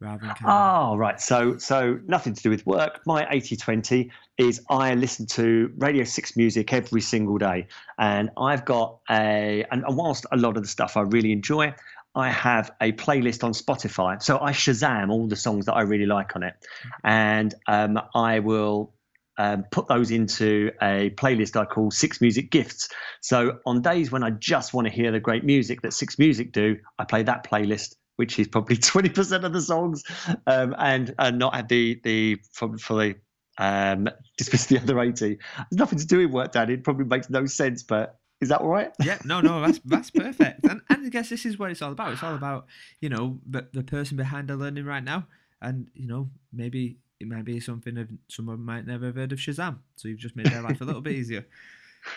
[0.00, 1.20] rather than Oh, right.
[1.20, 3.00] So, so nothing to do with work.
[3.06, 7.66] My 80 20 is I listen to Radio 6 music every single day.
[7.98, 11.74] And I've got a, and whilst a lot of the stuff I really enjoy,
[12.14, 14.22] I have a playlist on Spotify.
[14.22, 16.54] So I Shazam all the songs that I really like on it.
[17.02, 18.94] And um, I will
[19.36, 22.88] um, put those into a playlist I call Six Music Gifts.
[23.20, 26.52] So on days when I just want to hear the great music that Six Music
[26.52, 30.04] do, I play that playlist, which is probably twenty percent of the songs,
[30.46, 32.40] um, and and not have the the
[32.78, 33.16] fully
[33.58, 35.38] um, dismiss the other eighty.
[35.56, 36.74] There's nothing to do with work, Danny.
[36.74, 38.90] It probably makes no sense, but is that all right?
[39.02, 40.64] Yeah, no, no, that's that's perfect.
[40.64, 42.12] And, and I guess this is what it's all about.
[42.12, 42.66] It's all about
[43.00, 45.26] you know the the person behind the learning right now,
[45.60, 49.38] and you know maybe it might be something that someone might never have heard of
[49.38, 49.78] Shazam.
[49.96, 51.46] So you've just made their life a little bit easier.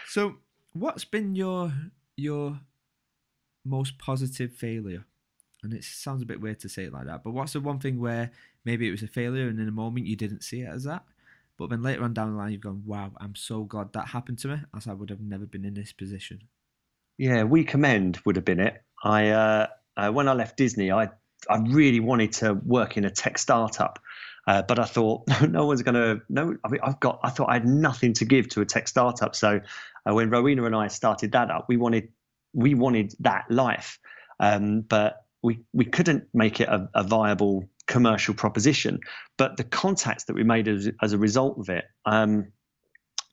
[0.07, 0.35] So,
[0.73, 1.71] what's been your
[2.15, 2.59] your
[3.63, 5.05] most positive failure?
[5.63, 7.79] And it sounds a bit weird to say it like that, but what's the one
[7.79, 8.31] thing where
[8.63, 11.03] maybe it was a failure and in a moment you didn't see it as that,
[11.57, 14.37] but then later on down the line you've gone, "Wow, I'm so glad that happened
[14.39, 16.43] to me, as I would have never been in this position."
[17.17, 18.83] Yeah, we commend would have been it.
[19.03, 21.09] I uh, uh, when I left Disney, I
[21.49, 23.99] I really wanted to work in a tech startup,
[24.45, 26.21] uh, but I thought no, no one's going to.
[26.29, 27.19] No, I mean, I've got.
[27.23, 29.35] I thought I had nothing to give to a tech startup.
[29.35, 29.59] So
[30.07, 32.09] uh, when Rowena and I started that up, we wanted
[32.53, 33.99] we wanted that life,
[34.39, 38.99] um, but we we couldn't make it a, a viable commercial proposition.
[39.37, 42.51] But the contacts that we made as, as a result of it um,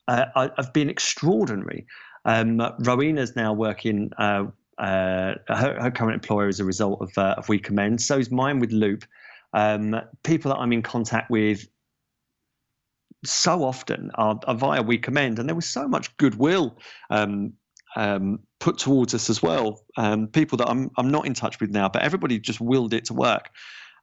[0.07, 1.87] uh, I- have been extraordinary.
[2.25, 4.11] Um, Rowena's now working.
[4.17, 4.45] Uh,
[4.79, 8.01] uh, her, her current employer as a result of, uh, of We Commend.
[8.01, 9.05] So is mine with Looop.
[9.53, 11.69] Um, people that I'm in contact with
[13.25, 16.77] so often are, are via We Commend, and there was so much goodwill
[17.09, 17.53] um,
[17.97, 19.83] um, put towards us as well.
[19.97, 23.07] Um, people that I'm I'm not in touch with now, but everybody just willed it
[23.07, 23.51] to work,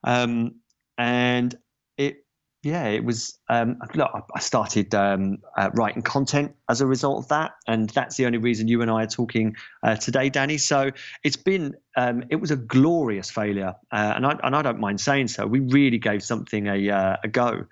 [0.04, 0.56] um,
[0.98, 1.56] and
[1.98, 2.18] it
[2.64, 3.40] yeah, it was.
[3.50, 8.18] Um, look, I- started um, uh, writing content as a result of that, and that's
[8.18, 10.58] the only reason you and I are talking uh, today, Danny.
[10.58, 10.92] So
[11.24, 15.02] it's been, um, it was a glorious failure, uh, and I and I don't mind
[15.02, 15.48] saying so.
[15.48, 17.66] We really gave something a uh, a go,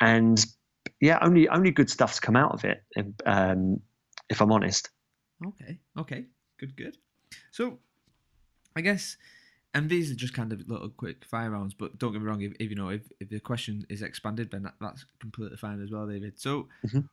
[0.00, 0.44] and
[1.00, 2.84] yeah, only only good stuff's come out of it.
[3.26, 3.80] Um,
[4.30, 4.88] if I'm honest.
[5.44, 6.24] Okay, okay,
[6.58, 6.96] good, good.
[7.50, 7.78] So,
[8.76, 9.16] I guess,
[9.74, 11.74] and these are just kind of little quick fire rounds.
[11.74, 14.50] But don't get me wrong, if, if you know if, if the question is expanded,
[14.50, 16.38] then that, that's completely fine as well, David.
[16.40, 17.08] So, Mhm.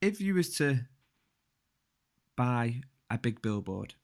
[0.00, 0.80] if you was to
[2.36, 2.80] buy
[3.10, 3.94] a big billboard,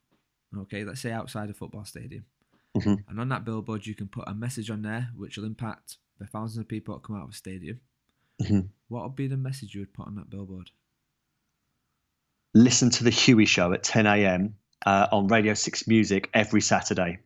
[0.57, 2.25] okay, let's say outside a football stadium,
[2.77, 3.05] Mhm.
[3.09, 6.27] and on that billboard you can put a message on there which will impact the
[6.27, 7.81] thousands of people that come out of a stadium.
[8.41, 8.71] Mhm.
[8.89, 10.71] What would be the message you would put on that billboard?
[12.59, 14.57] Listen to the Huey Show at 10 a.m.
[14.85, 17.21] Uh, on Radio Six Music every Saturday.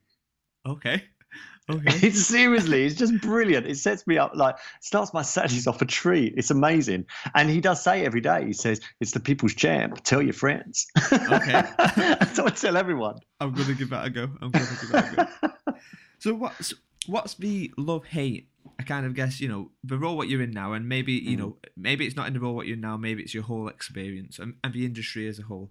[0.67, 1.03] Okay,
[1.71, 2.07] okay.
[2.07, 3.67] It's seriously, it's just brilliant.
[3.67, 6.35] It sets me up like starts my Saturdays off a treat.
[6.37, 7.07] It's amazing.
[7.35, 10.03] And he does say every day, he says, It's the people's champ.
[10.05, 10.87] Tell your friends.
[11.11, 11.63] Okay.
[12.35, 13.17] so I tell everyone.
[13.41, 14.25] I'm gonna give that a go.
[14.43, 15.17] I'm gonna give that a
[15.47, 15.75] go.
[16.19, 16.75] So what's
[17.07, 18.49] what's the love hate?
[18.79, 21.37] I kind of guess you know the role what you're in now, and maybe you
[21.37, 22.97] know maybe it's not in the role what you're in now.
[22.97, 25.71] Maybe it's your whole experience and, and the industry as a whole.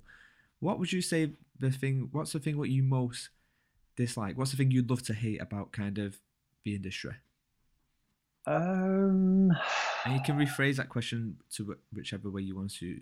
[0.60, 2.10] What would you say the thing?
[2.12, 3.30] What's the thing what you most
[3.96, 4.38] dislike?
[4.38, 6.20] What's the thing you'd love to hate about kind of
[6.64, 7.16] the industry?
[8.46, 9.52] Um
[10.06, 13.00] And you can rephrase that question to whichever way you want to.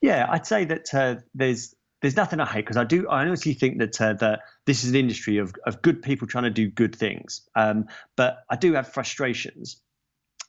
[0.00, 3.08] Yeah, I'd say that uh, there's there's nothing I hate because I do.
[3.08, 6.44] I honestly think that uh, that this is an industry of of good people trying
[6.44, 7.48] to do good things.
[7.54, 7.86] Um,
[8.16, 9.82] but I do have frustrations,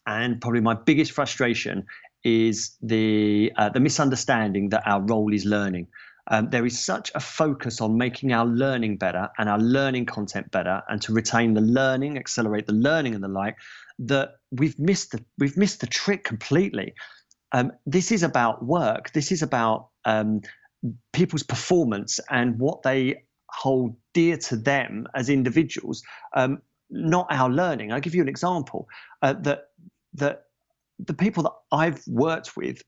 [0.06, 1.86] and probably my biggest frustration
[2.24, 5.88] is the uh, the misunderstanding that our role is learning.
[6.32, 10.52] Um, there is such a focus on making our learning better and our learning content
[10.52, 13.56] better, and to retain the learning, accelerate the learning, and the like,
[13.98, 16.94] that we've missed the we've missed the trick completely.
[17.52, 19.12] Um, this is about work.
[19.14, 20.42] This is about um,
[21.14, 26.04] people's performance and what they hold dear to them as individuals,
[26.36, 27.92] um, not our learning.
[27.92, 28.88] I'll give you an example
[29.22, 29.66] uh, that
[30.14, 30.44] that
[31.00, 32.82] the people that I've worked with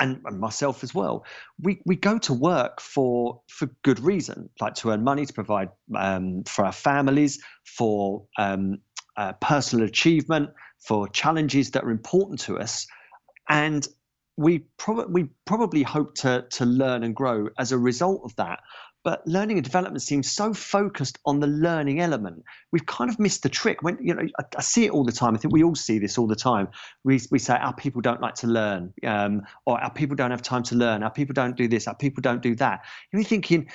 [0.00, 1.24] and, and, myself as well,
[1.60, 5.68] we, we go to work for for good reason, like to earn money, to provide
[5.94, 8.78] um, for our families, for um,
[9.16, 10.50] uh, personal achievement,
[10.80, 12.86] for challenges that are important to us,
[13.48, 13.86] and
[14.36, 18.60] we probably we probably hope to to learn and grow as a result of that.
[19.04, 22.42] But learning and development seems so focused on the learning element.
[22.72, 23.82] We've kind of missed the trick.
[23.82, 25.34] When you know, I, I see it all the time.
[25.34, 26.68] I think we all see this all the time.
[27.04, 30.42] We we say our people don't like to learn, um, or our people don't have
[30.42, 31.02] time to learn.
[31.02, 31.86] Our people don't do this.
[31.86, 32.80] Our people don't do that.
[33.12, 33.68] We're thinking,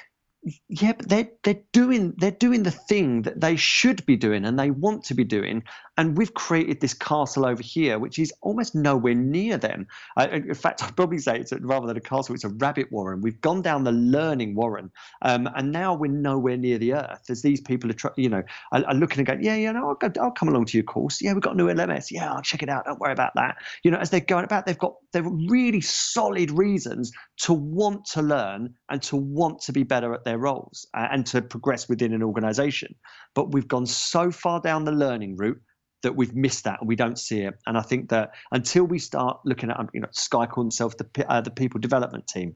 [0.68, 4.57] yeah, but they're they're doing they're doing the thing that they should be doing and
[4.57, 5.64] they want to be doing,
[5.99, 9.85] and we've created this castle over here, which is almost nowhere near them.
[10.17, 13.19] In fact, I'd probably say it's a, rather than a castle, it's a rabbit warren.
[13.19, 14.91] We've gone down the learning warren,
[15.23, 17.29] um, and now we're nowhere near the earth.
[17.29, 18.41] As these people are, you know,
[18.71, 20.85] are, are looking and going, yeah, yeah, no, I'll, go, I'll come along to your
[20.85, 21.21] course.
[21.21, 22.11] Yeah, we've got a new LMS.
[22.11, 22.85] Yeah, I'll check it out.
[22.85, 23.57] Don't worry about that.
[23.83, 28.21] You know, as they're going about, they've got they've really solid reasons to want to
[28.21, 32.13] learn and to want to be better at their roles uh, and to progress within
[32.13, 32.95] an organization.
[33.35, 35.61] But we've gone so far down the learning route
[36.03, 37.55] that we've missed that and we don't see it.
[37.65, 40.95] And I think that until we start looking at, um, you know, Sky call themselves
[40.95, 42.55] the uh, the people development team.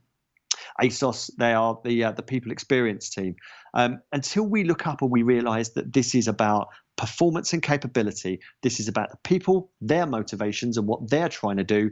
[0.82, 3.36] ASOS, they are the uh, the people experience team.
[3.74, 8.40] Um, until we look up and we realise that this is about performance and capability,
[8.62, 11.92] this is about the people, their motivations, and what they're trying to do.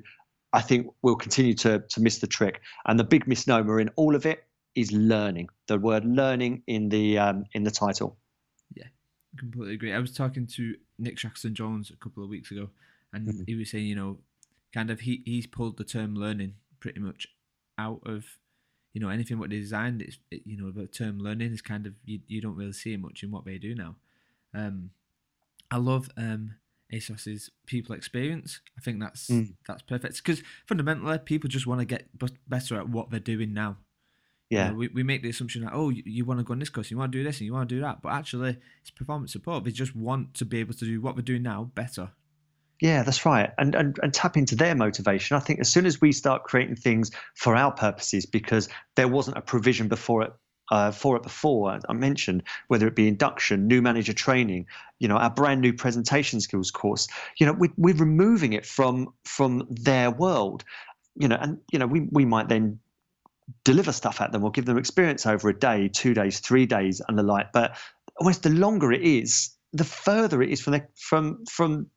[0.53, 2.61] I think we'll continue to to miss the trick.
[2.85, 4.45] And the big misnomer in all of it
[4.75, 5.49] is learning.
[5.67, 8.17] The word learning in the um, in the title.
[8.75, 8.87] Yeah,
[9.37, 9.93] completely agree.
[9.93, 12.69] I was talking to Nick Shackleton Jones a couple of weeks ago,
[13.11, 13.43] and mm-hmm.
[13.47, 14.19] he was saying, you know,
[14.73, 17.27] kind of he he's pulled the term learning pretty much
[17.77, 18.25] out of
[18.93, 20.01] you know anything what they designed.
[20.01, 22.93] It's it, you know the term learning is kind of you, you don't really see
[22.93, 23.95] it much in what they do now.
[24.53, 24.91] Um,
[25.69, 26.55] I love um,
[26.93, 28.59] ASOS's people experience.
[28.77, 29.53] I think that's mm.
[29.67, 32.07] that's perfect because fundamentally people just want to get
[32.47, 33.77] better at what they're doing now.
[34.51, 34.65] Yeah.
[34.65, 36.59] You know, we, we make the assumption that, oh, you, you want to go on
[36.59, 38.01] this course, you want to do this and you want to do that.
[38.01, 39.63] But actually, it's performance support.
[39.63, 42.11] They just want to be able to do what we're doing now better.
[42.81, 43.51] Yeah, that's right.
[43.57, 45.37] And, and and tap into their motivation.
[45.37, 49.37] I think as soon as we start creating things for our purposes, because there wasn't
[49.37, 50.33] a provision before it
[50.71, 51.79] uh, for it before.
[51.87, 54.65] I mentioned whether it be induction, new manager training,
[54.99, 57.07] you know, our brand new presentation skills course.
[57.37, 60.63] You know, we, we're removing it from from their world.
[61.15, 62.79] You know, and you know, we we might then
[63.63, 67.01] deliver stuff at them or give them experience over a day, two days, three days,
[67.07, 67.51] and the like.
[67.51, 67.77] But
[68.17, 71.87] almost the longer it is, the further it is from the, from from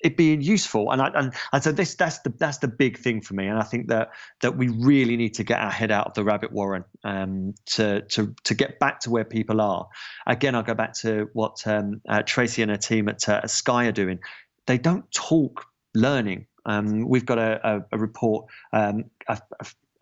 [0.00, 0.90] it being useful.
[0.90, 3.46] And I and, and so this that's the that's the big thing for me.
[3.46, 6.24] And I think that that we really need to get our head out of the
[6.24, 9.88] rabbit warren um, to to to get back to where people are.
[10.26, 13.86] Again, I'll go back to what um, uh, Tracy and her team at, uh, Sky
[13.86, 14.20] are doing.
[14.66, 16.46] They don't talk learning.
[16.66, 19.40] Um, we've got a, a, a report, um, a,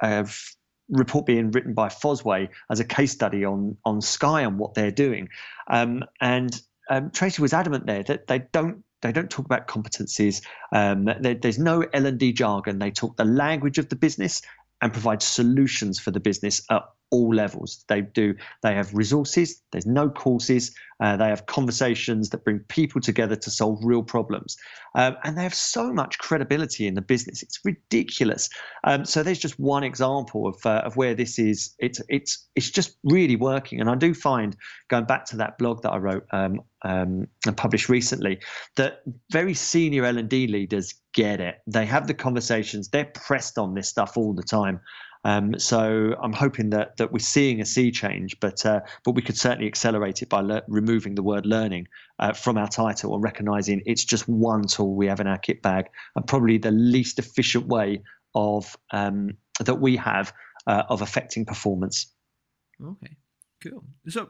[0.02, 0.28] a,
[0.88, 4.90] report being written by Fosway as a case study on on Sky and what they're
[4.90, 5.28] doing.
[5.68, 6.60] Um, and
[6.90, 10.42] um, Tracy was adamant there that they don't they don't talk about competencies.
[10.72, 12.78] Um, there, there's no L and D jargon.
[12.78, 14.42] They talk the language of the business
[14.80, 17.84] and provide solutions for the business at all levels.
[17.88, 18.34] They do.
[18.62, 19.62] They have resources.
[19.72, 20.74] There's no courses.
[20.98, 24.56] Uh, they have conversations that bring people together to solve real problems,
[24.94, 27.42] um, and they have so much credibility in the business.
[27.42, 28.48] It's ridiculous.
[28.84, 31.74] Um, so there's just one example of uh, of where this is.
[31.78, 33.80] It's it's it's just really working.
[33.80, 34.56] And I do find
[34.88, 38.38] going back to that blog that I wrote um, um and published recently
[38.76, 41.56] that very senior L and D leaders get it.
[41.66, 42.88] They have the conversations.
[42.88, 44.80] They're pressed on this stuff all the time.
[45.26, 49.22] Um, so I'm hoping that that we're seeing a sea change, but uh, but we
[49.22, 51.88] could certainly accelerate it by le- removing the word learning
[52.20, 55.62] uh, from our title and recognizing it's just one tool we have in our kit
[55.62, 58.04] bag and probably the least efficient way
[58.36, 60.32] of um, that we have
[60.68, 62.06] uh, of affecting performance.
[62.80, 63.16] Okay,
[63.64, 63.82] cool.
[64.06, 64.28] So,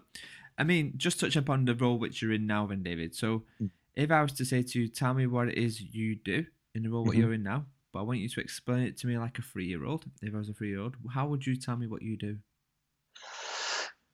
[0.57, 3.14] I mean, just touch upon the role which you're in now, then, David.
[3.14, 3.68] So, mm.
[3.97, 6.84] if I was to say to you, tell me what it is you do in
[6.84, 7.09] the role mm-hmm.
[7.09, 7.66] what you're in now,
[7.97, 10.05] but I want you to explain it to me like a three year old.
[10.20, 12.36] If I was a three year old, how would you tell me what you do?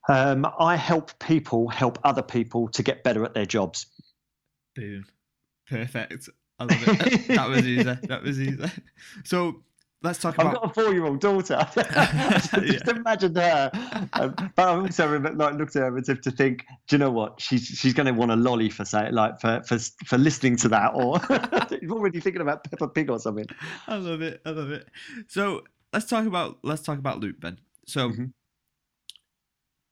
[0.08, 3.86] Um, I help people help other people to get better at their jobs.
[4.76, 5.04] Boom.
[5.68, 6.28] Perfect.
[6.60, 7.26] I love it.
[7.34, 7.82] that was easy.
[7.82, 8.70] That was easy.
[9.24, 9.64] So
[10.02, 10.62] let's talk I've about.
[10.62, 11.58] got a four-year-old daughter.
[11.74, 12.54] Just
[12.86, 12.90] Yeah.
[12.96, 13.70] imagine her.
[14.12, 16.98] Um, but I also remember, like looked at her as if to think, do you
[16.98, 17.40] know what?
[17.40, 20.68] She's she's going to want a lolly for say like for for for listening to
[20.68, 21.20] that, or
[21.82, 23.46] you're already thinking about Peppa Pig or something.
[23.86, 24.40] I love it.
[24.44, 24.88] I love it.
[25.28, 27.58] So let's talk about let's talk about Looop then.
[27.86, 28.32] So Mhm.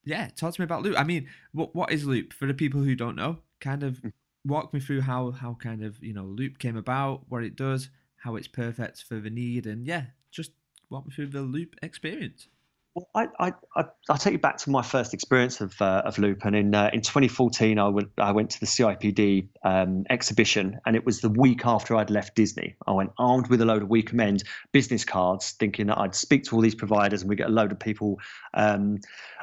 [0.04, 0.96] yeah, talk to me about Looop.
[0.98, 3.38] I mean, what what is Looop for the people who don't know?
[3.60, 4.12] Kind of Mm.
[4.44, 7.90] walk me through how how kind of you know Looop came about, what it does,
[8.20, 10.52] how it's perfect for the need, and yeah, just
[10.88, 12.48] walk me through the Looop experience.
[12.94, 16.16] Well, I, I, I, I'll take you back to my first experience of, uh, of
[16.16, 16.44] Looop.
[16.44, 20.96] And in, uh, in 2014, I went, I went to the CIPD um, exhibition, and
[20.96, 22.74] it was the week after I'd left Disney.
[22.88, 24.42] I went armed with a load of weekend
[24.72, 27.70] business cards, thinking that I'd speak to all these providers and we get a load
[27.70, 28.18] of people
[28.54, 28.98] um,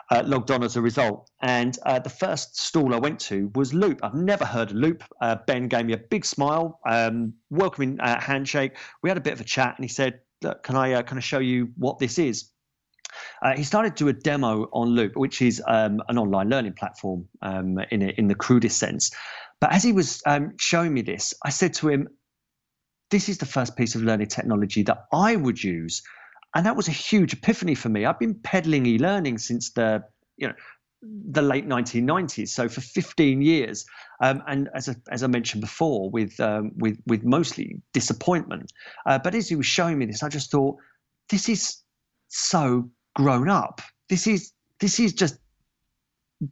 [0.10, 1.30] uh, logged on as a result.
[1.42, 4.00] And uh, the first stall I went to was Looop.
[4.04, 5.02] I've never heard of Looop.
[5.22, 8.78] Uh, ben gave me a big smile, um, welcoming uh, handshake.
[9.04, 10.20] We had a bit of a chat, and he said,
[10.64, 12.52] "Can I uh, can I show you what this is?"
[13.42, 16.74] Uh, he started to do a demo on Looop, which is um, an online learning
[16.74, 19.12] platform um, in a, in the crudest sense.
[19.60, 22.08] But as he was um, showing me this, I said to him,
[23.12, 26.02] "This is the first piece of learning technology that I would use,"
[26.58, 28.04] and that was a huge epiphany for me.
[28.06, 30.04] I've been peddling e-learning since the
[30.38, 30.56] you know
[31.04, 33.86] the late 1990s, so for 15 years,
[34.24, 38.74] um, and as I, as I mentioned before, with um, with with mostly disappointment.
[39.06, 40.78] Uh, but as he was showing me this, I just thought,
[41.30, 41.84] this is
[42.30, 43.80] so grown up.
[44.10, 45.38] This is this is just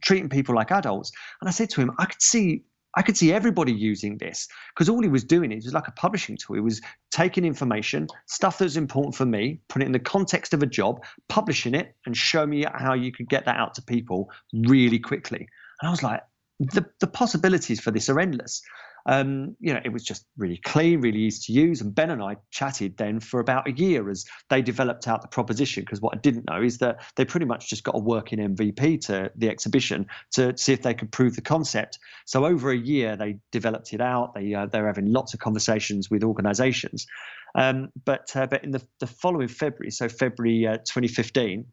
[0.02, 1.10] treating people like adults.
[1.40, 2.62] And I said to him, I could see
[2.96, 5.92] I could see everybody using this because all he was doing it was like a
[5.92, 6.56] publishing tool.
[6.56, 6.80] He was
[7.10, 10.66] taking information, stuff that was important for me, putting it in the context of a
[10.66, 14.98] job, publishing it, and show me how you could get that out to people really
[14.98, 15.46] quickly.
[15.80, 16.22] And I was like,
[16.58, 18.62] the the possibilities for this are endless.
[19.06, 21.80] Um, you know, it was just really clean, really easy to use.
[21.80, 25.28] And Ben and I chatted then for about a year as they developed out the
[25.28, 25.82] proposition.
[25.82, 29.00] Because what I didn't know is that they pretty much just got a working MVP
[29.06, 31.98] to the exhibition to see if they could prove the concept.
[32.24, 34.34] So over a year, they developed it out.
[34.34, 37.06] They uh, they're having lots of conversations with organisations.
[37.54, 41.64] Um, but uh, but in the the following February, so February uh, 2015,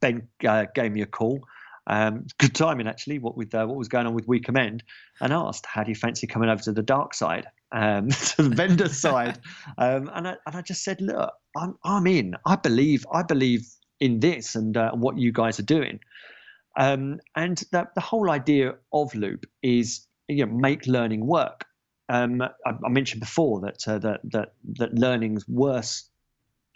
[0.00, 1.40] Ben uh, gave me a call.
[1.86, 3.18] Um, good timing actually.
[3.18, 4.82] What with uh, what was going on with We Commend,
[5.20, 8.54] and asked, "How do you fancy coming over to the dark side, um, to the
[8.54, 9.38] vendor side?"
[9.78, 12.34] Um, and I and I just said, "Look, I'm I'm in.
[12.44, 13.66] I believe I believe
[14.00, 16.00] in this and uh, what you guys are doing."
[16.76, 21.64] Um, and the the whole idea of Looop is you know make learning work.
[22.08, 22.50] Um, I,
[22.84, 26.08] I mentioned before that uh, that that that learning's worse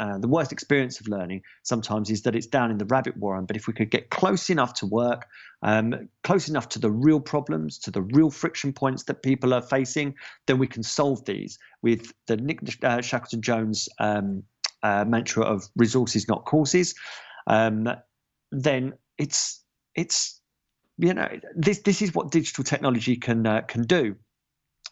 [0.01, 3.45] uh, the worst experience of learning sometimes is that it's down in the rabbit warren.
[3.45, 5.27] But if we could get close enough to work,
[5.61, 9.61] um, close enough to the real problems, to the real friction points that people are
[9.61, 10.15] facing,
[10.47, 14.43] then we can solve these with the Nick uh, Shackleton Jones um,
[14.83, 16.95] uh, mantra of resources, not courses.
[17.47, 17.87] Um,
[18.51, 19.63] then it's
[19.95, 20.41] it's
[20.97, 24.17] you know this this is what digital technology can uh, can do.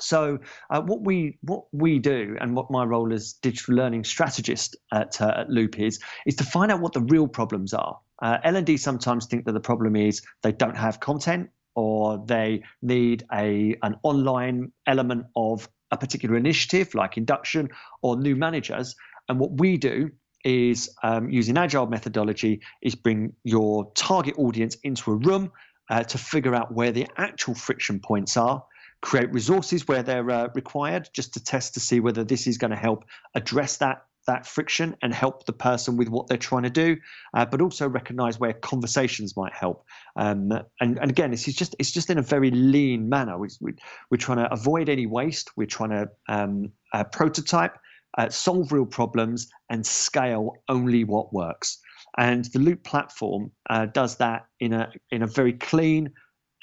[0.01, 0.39] So
[0.71, 5.21] uh, what we what we do and what my role as digital learning strategist at,
[5.21, 7.99] uh, at Looop is is to find out what the real problems are.
[8.21, 13.25] Uh, L&D sometimes think that the problem is they don't have content or they need
[13.33, 17.69] a an online element of a particular initiative like induction
[18.03, 18.95] or new managers.
[19.29, 20.11] And what we do
[20.45, 25.51] is um, using agile methodology is bring your target audience into a room
[25.91, 28.63] uh, to figure out where the actual friction points are
[29.01, 32.71] create resources where they're uh, required just to test to see whether this is going
[32.71, 36.71] to help address that that friction and help the person with what they're trying to
[36.71, 36.97] do
[37.35, 39.87] uh, but also recognize where conversations might help.
[40.17, 43.39] Um, and, and again is just it's just in a very lean manner.
[43.39, 43.73] We, we,
[44.11, 45.51] we're trying to avoid any waste.
[45.57, 47.79] We're trying to um, uh, prototype
[48.19, 51.79] uh, solve real problems and scale only what works.
[52.17, 56.13] And the looop platform uh, does that in a in a very clean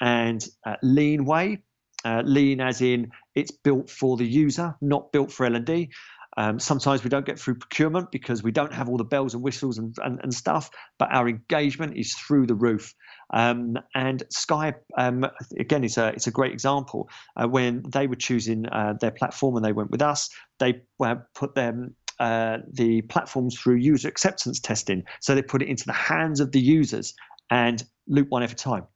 [0.00, 1.62] and uh, lean way
[2.06, 5.90] uh, lean as in it's built for the user, not built for L&D.
[6.38, 9.42] Um, sometimes we don't get through procurement because we don't have all the bells and
[9.42, 12.94] whistles and, and, and stuff, but our engagement is through the roof.
[13.32, 15.26] Um, and Sky, um,
[15.58, 17.08] again, it's a, it's a great example.
[17.36, 20.28] Uh, when they were choosing uh, their platform and they went with us,
[20.60, 25.04] they uh, put them uh, the platforms through user acceptance testing.
[25.20, 27.14] So they put it into the hands of the users
[27.50, 28.86] and looop won every time.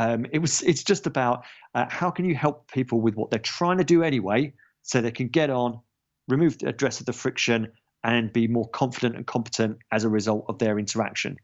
[0.00, 1.44] Um, it was it's just about
[1.74, 5.10] uh, how can you help people with what they're trying to do anyway, so they
[5.10, 5.78] can get on,
[6.26, 7.70] remove the address of the friction,
[8.02, 11.36] and be more confident and competent as a result of their interaction.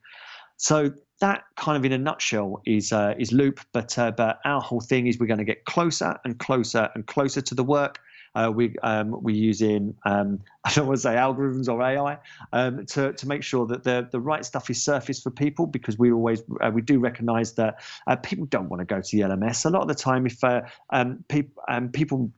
[0.56, 0.90] So
[1.20, 3.60] that kind of in a nutshell is uh, is Looop.
[3.74, 7.06] But uh, but our whole thing is we're going to get closer and closer and
[7.06, 7.98] closer to the work.
[8.36, 12.18] Uh, we um, we using um, I don't want to say algorithms or AI
[12.52, 15.98] um, to to make sure that the the right stuff is surfaced for people because
[15.98, 19.22] we always uh, we do recognise that uh, people don't want to go to the
[19.22, 20.60] LMS a lot of the time if uh,
[20.90, 22.30] um, people um, people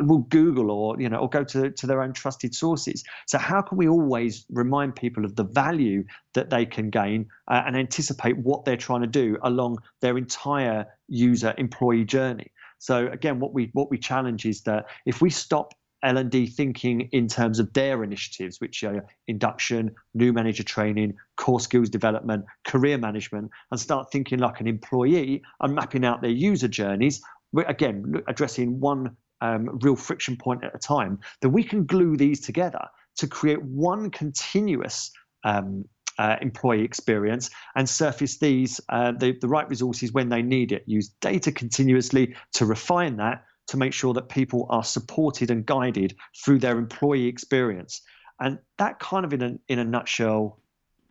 [0.00, 3.04] will Google or you know or go to, to their own trusted sources.
[3.26, 7.62] So how can we always remind people of the value that they can gain uh,
[7.66, 12.50] and anticipate what they're trying to do along their entire user employee journey?
[12.78, 15.72] So again, what we what we challenge is that if we stop
[16.02, 21.88] L&D thinking in terms of their initiatives, which are induction, new manager training, core skills
[21.88, 27.20] development, career management, and start thinking like an employee and mapping out their user journeys.
[27.66, 32.40] Again, addressing one um, real friction point at a time, then we can glue these
[32.40, 35.10] together to create one continuous
[35.44, 35.84] um,
[36.18, 40.84] uh, employee experience and surface these uh, the, the right resources when they need it.
[40.86, 46.16] Use data continuously to refine that to make sure that people are supported and guided
[46.44, 48.02] through their employee experience.
[48.38, 50.60] And that kind of in a, in a nutshell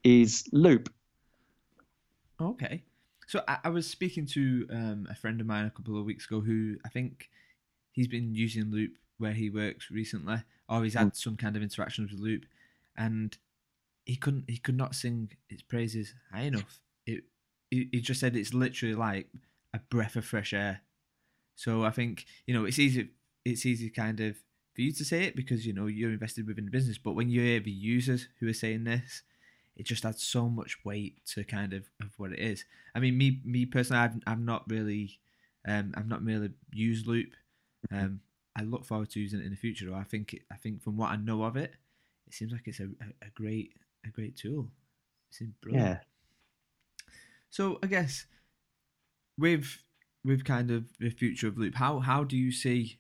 [0.04, 0.88] is Looop.
[2.40, 2.84] Okay.
[3.28, 6.26] So I, I was speaking to um, a friend of mine a couple of weeks
[6.26, 7.30] ago who I think
[7.92, 10.38] he's been using Looop where he works recently,
[10.70, 11.16] or he's had mm.
[11.16, 12.44] some kind of interactions with Looop,
[12.98, 13.38] and
[14.06, 16.80] he couldn't he could not sing its praises high enough.
[17.06, 17.24] It
[17.70, 19.28] he, he just said it's literally like
[19.74, 20.82] a breath of fresh air.
[21.56, 23.10] So I think you know it's easy
[23.44, 24.38] it's easy kind of
[24.74, 27.30] for you to say it because you know you're invested within the business, but when
[27.30, 29.24] you hear the users who are saying this,
[29.76, 32.66] it just adds so much weight to kind of, of what it is.
[32.94, 35.20] I mean, me me personally, I've I've not really
[35.68, 37.32] um I've not really used Looop
[37.92, 38.22] um,
[38.56, 39.94] I look forward to using it in the future.
[39.94, 41.74] I think it, I think from what I know of it,
[42.28, 43.74] it seems like it's a, a, a great
[44.06, 44.70] a great tool.
[45.30, 45.88] It's brilliant.
[45.88, 45.98] Yeah.
[47.50, 48.26] So I guess
[49.38, 49.78] with
[50.24, 53.00] with kind of the future of Looop, how how do you see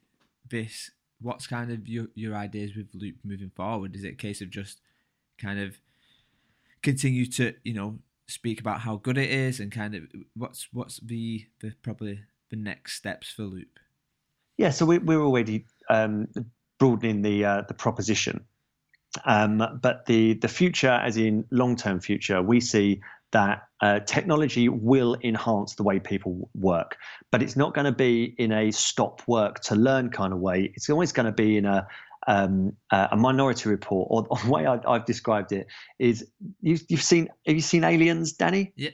[0.49, 0.91] this?
[1.21, 3.95] What's kind of your your ideas with Looop moving forward?
[3.95, 4.81] Is it a case of just
[5.37, 5.77] kind of
[6.81, 10.03] continue to you know speak about how good it is and kind of
[10.35, 13.77] what's what's the the probably the next steps for Looop?
[14.57, 16.27] Yeah, so we, we're already um,
[16.79, 18.45] broadening the uh, the proposition,
[19.26, 23.01] um, but the the future, as in long term future, we see
[23.32, 26.97] that uh, technology will enhance the way people work,
[27.32, 30.72] but it's not going to be in a stop work to learn kind of way.
[30.76, 31.88] It's always going to be in a
[32.28, 35.68] um, uh, a minority report, or, or the way I, have described it
[35.99, 36.26] is
[36.61, 38.74] you, have seen have you seen Aliens, Danny?
[38.76, 38.91] Yeah.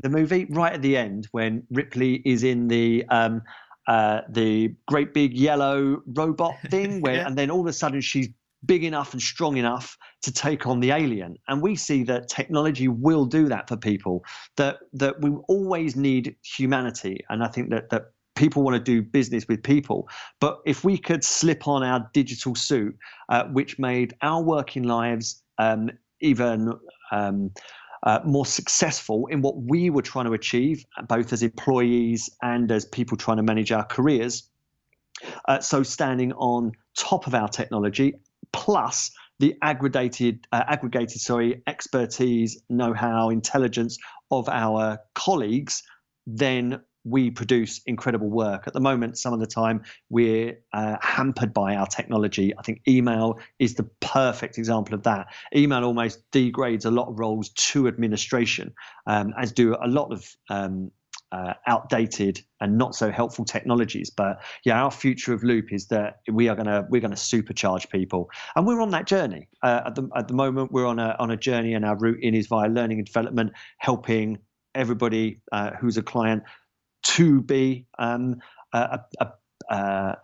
[0.00, 3.42] The movie right at the end when Ripley is in the um,
[3.86, 7.26] uh, the great big yellow robot thing, where yeah.
[7.26, 8.28] and then all of a sudden she's
[8.66, 11.36] big enough and strong enough to take on the alien.
[11.48, 14.24] And we see that technology will do that for people.
[14.56, 19.02] That that we always need humanity, and I think that that people want to do
[19.02, 20.08] business with people.
[20.40, 22.96] But if we could slip on our digital suit,
[23.28, 25.90] uh, which made our working lives um,
[26.20, 26.72] even
[27.12, 27.50] um,
[28.02, 32.84] uh, more successful in what we were trying to achieve, both as employees and as
[32.84, 34.48] people trying to manage our careers.
[35.46, 38.14] Uh, so, standing on top of our technology,
[38.54, 43.98] plus the aggregated, uh, aggregated, sorry, expertise, know-how, intelligence
[44.30, 45.82] of our colleagues,
[46.26, 48.66] then we produce incredible work.
[48.66, 52.56] At the moment, some of the time we're uh, hampered by our technology.
[52.56, 55.26] I think email is the perfect example of that.
[55.54, 58.72] Email almost degrades a lot of roles to administration,
[59.06, 60.92] um, as do a lot of um,
[61.34, 64.08] uh, outdated and not so helpful technologies.
[64.08, 68.30] But yeah, our future of Looop is that we are gonna we're gonna supercharge people,
[68.54, 69.48] and we're on that journey.
[69.62, 72.22] Uh, at the at the moment, we're on a on a journey, and our route
[72.22, 74.38] in is via learning and development, helping
[74.74, 76.44] everybody uh, who's a client
[77.02, 78.36] to be um,
[78.72, 79.28] a, a,
[79.70, 80.16] a,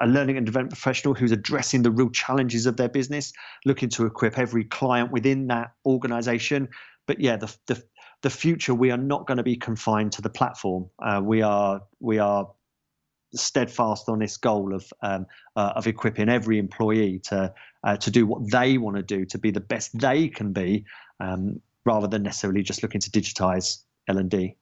[0.00, 3.32] a, learning and development professional who's addressing the real challenges of their business,
[3.64, 6.68] looking to equip every client within that organization.
[7.06, 7.82] But yeah, the, the,
[8.22, 10.88] the future, we are not going to be confined to the platform.
[11.02, 12.50] Uh, we are we are
[13.34, 17.52] steadfast on this goal of um, uh, of equipping every employee to
[17.84, 20.84] uh, to do what they want to do, to be the best they can be,
[21.20, 24.56] um, rather than necessarily just looking to digitize L and D.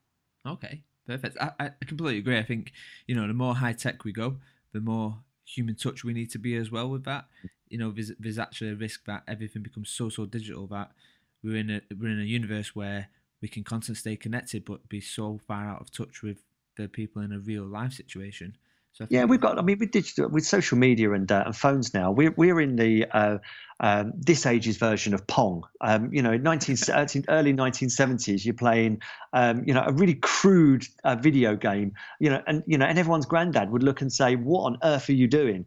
[0.46, 1.36] Okay, Perfect.
[1.40, 2.38] I, I completely agree.
[2.38, 2.72] I think
[3.06, 4.36] you know the more high tech we go,
[4.72, 7.24] the more human touch we need to be as well with that.
[7.68, 10.92] You know, there's, there's actually a risk that everything becomes so so digital that
[11.42, 13.08] we're in a we're in a universe where
[13.40, 16.42] we can constantly stay connected but be so far out of touch with
[16.76, 18.56] the people in a real life situation
[18.92, 19.58] So Yeah, we've got.
[19.58, 22.76] I mean, with digital, with social media and uh, and phones now, we're we're in
[22.76, 23.38] the uh,
[23.78, 25.64] um, this age's version of Pong.
[25.80, 26.76] Um, you know, in 19,
[27.28, 29.00] early 1970s, you're playing,
[29.32, 31.92] um, you know, a really crude uh, video game.
[32.18, 35.08] You know, and you know, and everyone's granddad would look and say, "What on earth
[35.08, 35.66] are you doing?"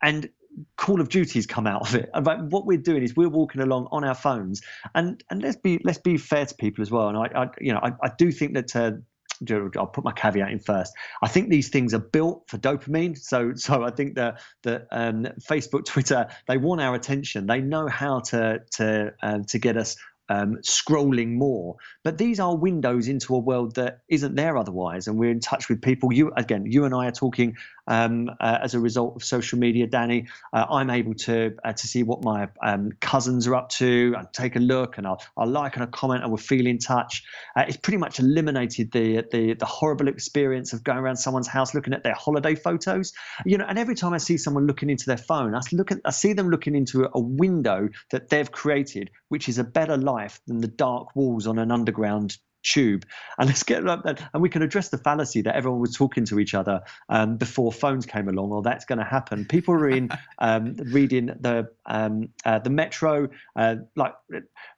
[0.00, 0.30] And
[0.76, 2.10] Call of Duty's come out of it.
[2.22, 4.62] But what we're doing is we're walking along on our phones,
[4.94, 7.08] and and let's be let's be fair to people as well.
[7.08, 8.74] And I, I you know, I, I do think that.
[8.74, 8.92] Uh,
[9.50, 10.92] I'll put my caveat in first.
[11.22, 13.16] I think these things are built for dopamine.
[13.16, 17.46] So, so I think that that um, Facebook, Twitter, they want our attention.
[17.46, 19.96] They know how to to um, to get us
[20.30, 21.76] um, scrolling more.
[22.04, 25.68] But these are windows into a world that isn't there otherwise, and we're in touch
[25.68, 26.12] with people.
[26.12, 27.56] You again, you and I are talking
[27.88, 29.88] um, uh, as a result of social media.
[29.88, 34.14] Danny, uh, I'm able to uh, to see what my um, cousins are up to
[34.16, 36.78] and take a look, and I'll, I'll like and a comment, and we'll feel in
[36.78, 37.24] touch.
[37.56, 41.74] Uh, it's pretty much eliminated the, the the horrible experience of going around someone's house
[41.74, 43.12] looking at their holiday photos.
[43.44, 45.98] You know, and every time I see someone looking into their phone, I look at
[46.04, 50.19] I see them looking into a window that they've created, which is a better life
[50.46, 53.06] than the dark walls on an underground tube.
[53.38, 56.24] And let's get like that and we can address the fallacy that everyone was talking
[56.26, 59.44] to each other um, before phones came along or that's going to happen.
[59.46, 64.14] People are in um, reading the um, uh, the metro uh, like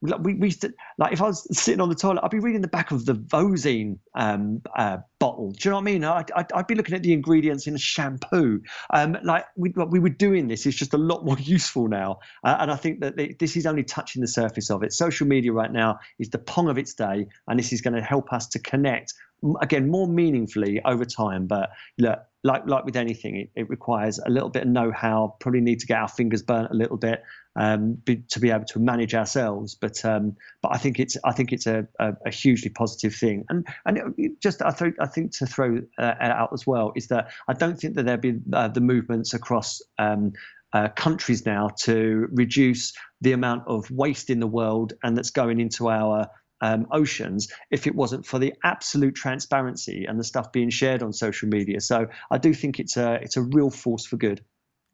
[0.01, 2.62] we, we used to like if I was sitting on the toilet I'd be reading
[2.62, 5.52] the back of the Vosene um, uh, bottle.
[5.52, 6.02] Do you know what I mean?
[6.02, 8.60] I'd, I'd, I'd be looking at the ingredients in shampoo.
[8.90, 12.18] Um, like we, we were doing this it's just a lot more useful now.
[12.42, 14.92] Uh, and I think that this is only touching the surface of it.
[14.92, 18.02] Social media right now is the pong of its day and this is going to
[18.02, 19.14] help us to connect
[19.60, 21.46] again more meaningfully over time.
[21.46, 25.60] But look like like with anything it, it requires a little bit of know-how probably
[25.60, 27.22] need to get our fingers burnt a little bit
[27.57, 31.32] um, be, to be able to manage ourselves but um, but I think it's I
[31.32, 35.07] think it's a, a, a hugely positive thing and and it- just I, th- I
[35.07, 38.40] think to throw uh, out as well is that I don't think that there'll be
[38.53, 40.32] uh, the movements across um,
[40.72, 45.61] uh, countries now to reduce the amount of waste in the world and that's going
[45.61, 46.28] into our
[46.62, 51.12] um, oceans if it wasn't for the absolute transparency and the stuff being shared on
[51.12, 51.80] social media.
[51.80, 54.42] So I do think it's a it's a real force for good.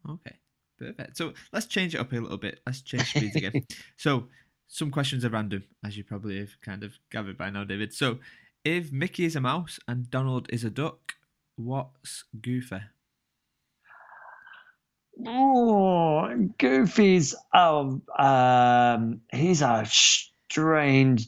[0.09, 0.35] Okay,
[0.79, 1.17] perfect.
[1.17, 2.59] So let's change it up a little bit.
[2.65, 3.65] Let's change speeds again.
[3.97, 4.27] so
[4.67, 7.93] some questions are random, as you probably have kind of gathered by now, David.
[7.93, 8.19] So
[8.63, 11.13] if Mickey is a mouse and Donald is a duck,
[11.55, 12.81] what's Goofy?
[15.27, 21.27] Oh, Goofy's um um he's a strange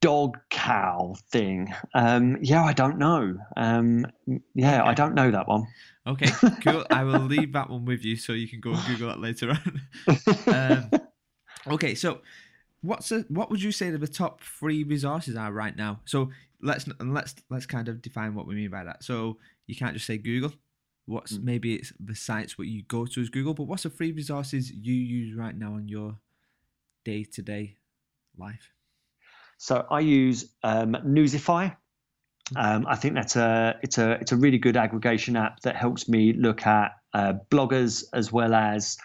[0.00, 1.74] dog cow thing.
[1.94, 3.36] Um yeah, I don't know.
[3.56, 4.06] Um
[4.54, 5.66] yeah, I don't know that one.
[6.06, 6.30] Okay,
[6.62, 6.84] cool.
[6.90, 9.50] I will leave that one with you so you can go and Google that later
[9.50, 9.80] on.
[11.66, 12.20] um, okay, so
[12.82, 16.00] what's a, what would you say that the top three resources are right now?
[16.04, 16.30] So
[16.60, 19.02] let's and let's let's kind of define what we mean by that.
[19.02, 20.52] So you can't just say Google.
[21.06, 21.44] What's Mm.
[21.44, 24.70] maybe it's the sites what you go to is Google, but what's the free resources
[24.70, 26.18] you use right now in your
[27.04, 27.76] day to day
[28.36, 28.72] life?
[29.58, 31.76] So I use um, Newsify.
[32.56, 36.08] Um, I think that's a it's a it's a really good aggregation app that helps
[36.08, 38.98] me look at uh, bloggers as well as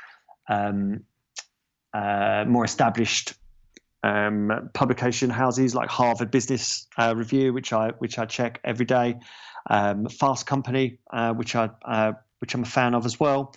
[0.50, 1.04] um,
[1.94, 3.34] uh, more established
[4.04, 9.20] um, publication houses like Harvard Business uh, Review, which I which I check every day.
[9.70, 13.54] Um, Fast Company, uh, which I uh, which I'm a fan of as well.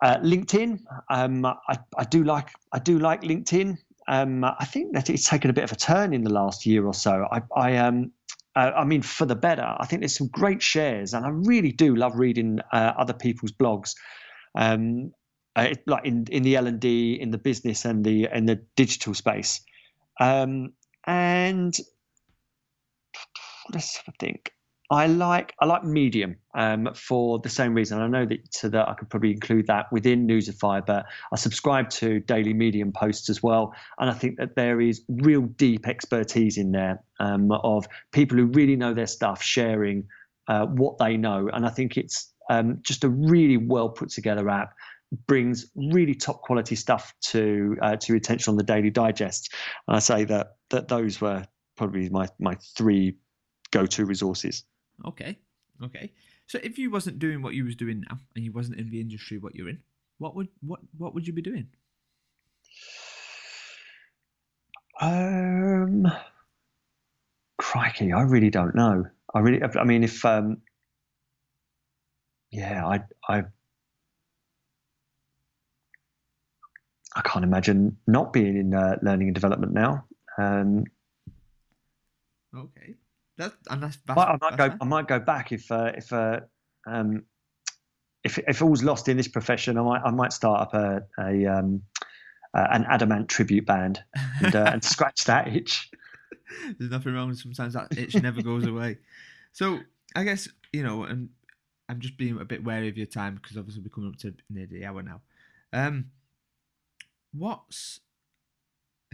[0.00, 0.80] Uh, LinkedIn,
[1.10, 3.78] um, I, I do like I do like LinkedIn.
[4.08, 6.84] Um, I think that it's taken a bit of a turn in the last year
[6.84, 7.28] or so.
[7.30, 8.10] I, I um,
[8.54, 9.76] uh, I mean, for the better.
[9.78, 13.52] I think there's some great shares, and I really do love reading uh, other people's
[13.52, 13.94] blogs.
[14.56, 15.12] Um,
[15.56, 18.46] uh, it- like in in the L and D, in the business, and the in
[18.46, 19.60] the digital space.
[20.20, 20.72] Um,
[21.06, 21.76] and
[23.72, 24.52] let's have a think.
[24.92, 27.98] I like I like Medium um, for the same reason.
[27.98, 31.88] I know that so that I could probably include that within Newsify, but I subscribe
[31.90, 36.58] to daily Medium posts as well, and I think that there is real deep expertise
[36.58, 40.04] in there um, of people who really know their stuff sharing
[40.48, 44.50] uh, what they know, and I think it's um, just a really well put together
[44.50, 44.74] app.
[45.26, 49.54] Brings really top quality stuff to uh, to attention on the Daily Digest,
[49.88, 51.46] and I say that that those were
[51.78, 53.16] probably my my three
[53.70, 54.64] go to resources.
[55.04, 55.38] Okay,
[55.82, 56.12] okay.
[56.46, 59.00] So if you wasn't doing what you was doing now, and you wasn't in the
[59.00, 59.80] industry what you're in,
[60.18, 61.68] what would what what would you be doing?
[65.00, 66.06] Um,
[67.58, 69.04] crikey, I really don't know.
[69.34, 70.58] I really, I mean, if um,
[72.50, 73.44] yeah, I, I,
[77.16, 80.04] I can't imagine not being in uh, learning and development now.
[80.38, 80.84] Um,
[82.54, 82.94] Okay,
[83.38, 84.78] that and that's, that's but I might that's go, fine.
[84.80, 86.40] I might go back if uh, if uh,
[86.86, 87.24] um,
[88.24, 91.46] if if all's lost in this profession, I might I might start up a a
[91.46, 91.82] um,
[92.54, 94.02] uh, an Adam Ant tribute band
[94.42, 95.90] and, uh, and scratch that itch.
[96.78, 97.34] There's nothing wrong.
[97.34, 98.98] Sometimes that itch never goes away.
[99.52, 99.80] So
[100.14, 101.30] I guess you know, and
[101.88, 104.34] I'm just being a bit wary of your time because obviously we're coming up to
[104.50, 105.20] near the hour now.
[105.72, 106.10] Um,
[107.32, 108.00] what's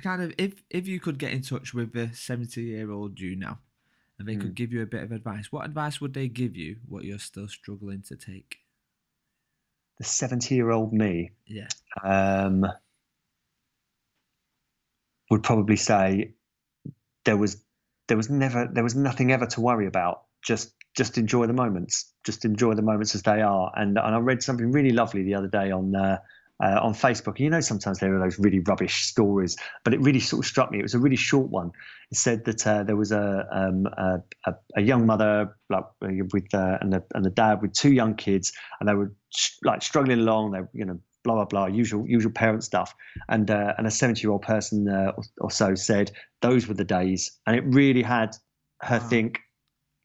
[0.03, 3.37] kind of if if you could get in touch with the 70 year old you
[3.37, 3.59] now,
[4.19, 4.57] and they could Mm.
[4.57, 6.77] give you a bit of advice, what advice would they give you?
[6.89, 8.59] What you're still struggling to take?
[9.99, 11.69] The seventy year old me Yeah.
[12.05, 12.67] um,
[15.31, 16.35] would probably say
[17.25, 17.63] there was
[18.07, 20.25] there was never there was nothing ever to worry about.
[20.43, 22.13] Just just enjoy the moments.
[22.25, 23.73] Just enjoy the moments as they are.
[23.77, 25.95] And and I read something really lovely the other day on.
[25.95, 26.19] Uh,
[26.63, 30.19] uh, on Facebook, you know, sometimes there are those really rubbish stories, but it really
[30.19, 30.81] sort of struck me.
[30.81, 31.71] It was a really short one.
[32.11, 36.53] It said that uh, there was a, um, a, a a young mother like with
[36.53, 39.15] uh, and the and the dad with two young kids, and they were
[39.63, 40.51] like struggling along.
[40.51, 42.93] They, you know, blah blah blah, usual usual parent stuff.
[43.29, 46.11] And uh, and a seventy year old person uh, or, or so said
[46.43, 48.37] those were the days, and it really had
[48.83, 49.09] her Wow.
[49.09, 49.39] think,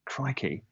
[0.06, 0.66] crikey,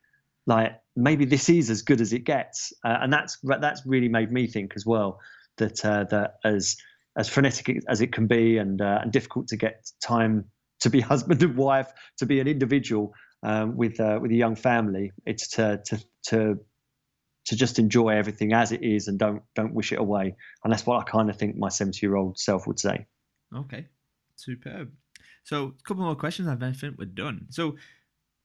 [0.45, 4.31] like maybe this is as good as it gets, uh, and that's that's really made
[4.31, 5.19] me think as well
[5.57, 6.77] that uh, that as
[7.17, 10.45] as frenetic as it can be and uh, and difficult to get time
[10.81, 14.55] to be husband and wife, to be an individual um, with uh, with a young
[14.55, 16.59] family, it's to to to
[17.45, 20.35] to just enjoy everything as it is and don't don't wish it away.
[20.63, 23.05] And that's what I kind of think my seventy year old self would say.
[23.55, 23.87] Okay,
[24.35, 24.91] superb.
[25.43, 27.47] So, a couple more questions, I think we're done.
[27.49, 27.75] So,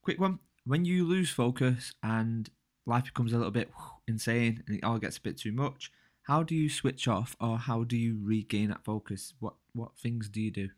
[0.02, 2.48] quick one: when you lose focus and
[2.86, 3.70] life becomes a little bit
[4.08, 5.90] insane and it all gets a bit too much,
[6.26, 9.34] how do you switch off, or how do you regain that focus?
[9.38, 10.68] What what things do you do?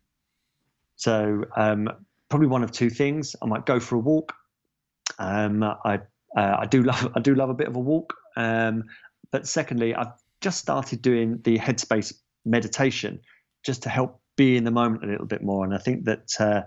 [0.96, 1.88] So um,
[2.28, 3.34] probably one of two things.
[3.40, 4.34] I might go for a walk.
[5.18, 6.00] Um, I
[6.36, 8.14] uh, I do love I do love a bit of a walk.
[8.36, 8.84] Um,
[9.30, 12.12] but secondly, I've just started doing the headspace
[12.44, 13.20] meditation
[13.64, 15.64] just to help be in the moment a little bit more.
[15.64, 16.62] And I think that uh,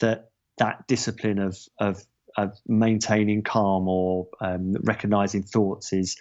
[0.00, 2.04] that that discipline of of
[2.36, 6.16] of maintaining calm or um, recognizing thoughts is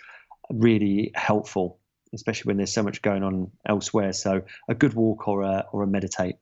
[0.51, 1.79] really helpful,
[2.13, 4.13] especially when there's so much going on elsewhere.
[4.13, 6.35] So a good walk or a or a meditate.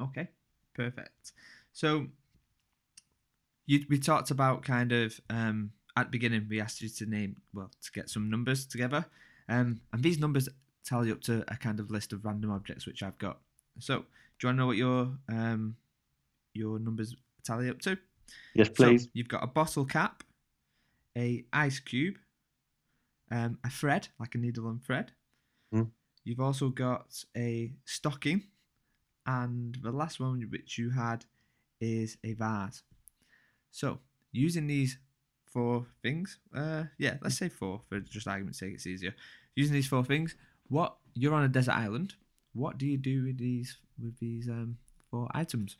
[0.00, 0.28] Okay,
[0.74, 1.32] perfect.
[1.72, 2.06] So,
[3.66, 6.46] you we talked about kind of um, at the beginning.
[6.48, 9.06] We asked you to name well to get some numbers together,
[9.48, 10.48] um, and these numbers
[10.84, 13.38] tally up to a kind of list of random objects which I've got.
[13.78, 14.02] So, do
[14.42, 15.76] you want to know what your um,
[16.54, 17.14] your numbers
[17.44, 17.98] tally up to?
[18.54, 19.04] Yes, please.
[19.04, 20.24] So you've got a bottle cap,
[21.16, 22.16] a ice cube,
[23.30, 25.12] um, a thread like a needle and thread.
[25.74, 25.90] Mm.
[26.24, 28.44] You've also got a stocking,
[29.26, 31.24] and the last one which you had
[31.80, 32.82] is a vase.
[33.70, 34.00] So
[34.32, 34.98] using these
[35.44, 39.14] four things, uh, yeah, let's say four for just argument's sake, it's easier.
[39.54, 40.34] Using these four things,
[40.68, 42.14] what you're on a desert island.
[42.52, 44.78] What do you do with these with these um,
[45.10, 45.76] four items?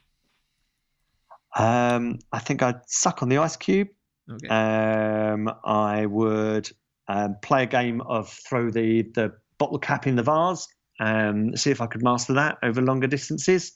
[1.57, 3.89] Um, I think I'd suck on the ice cube.
[4.31, 4.49] Okay.
[4.49, 6.71] Um, I would
[7.09, 10.67] um, play a game of throw the, the bottle cap in the vase,
[11.01, 13.73] um, see if I could master that over longer distances.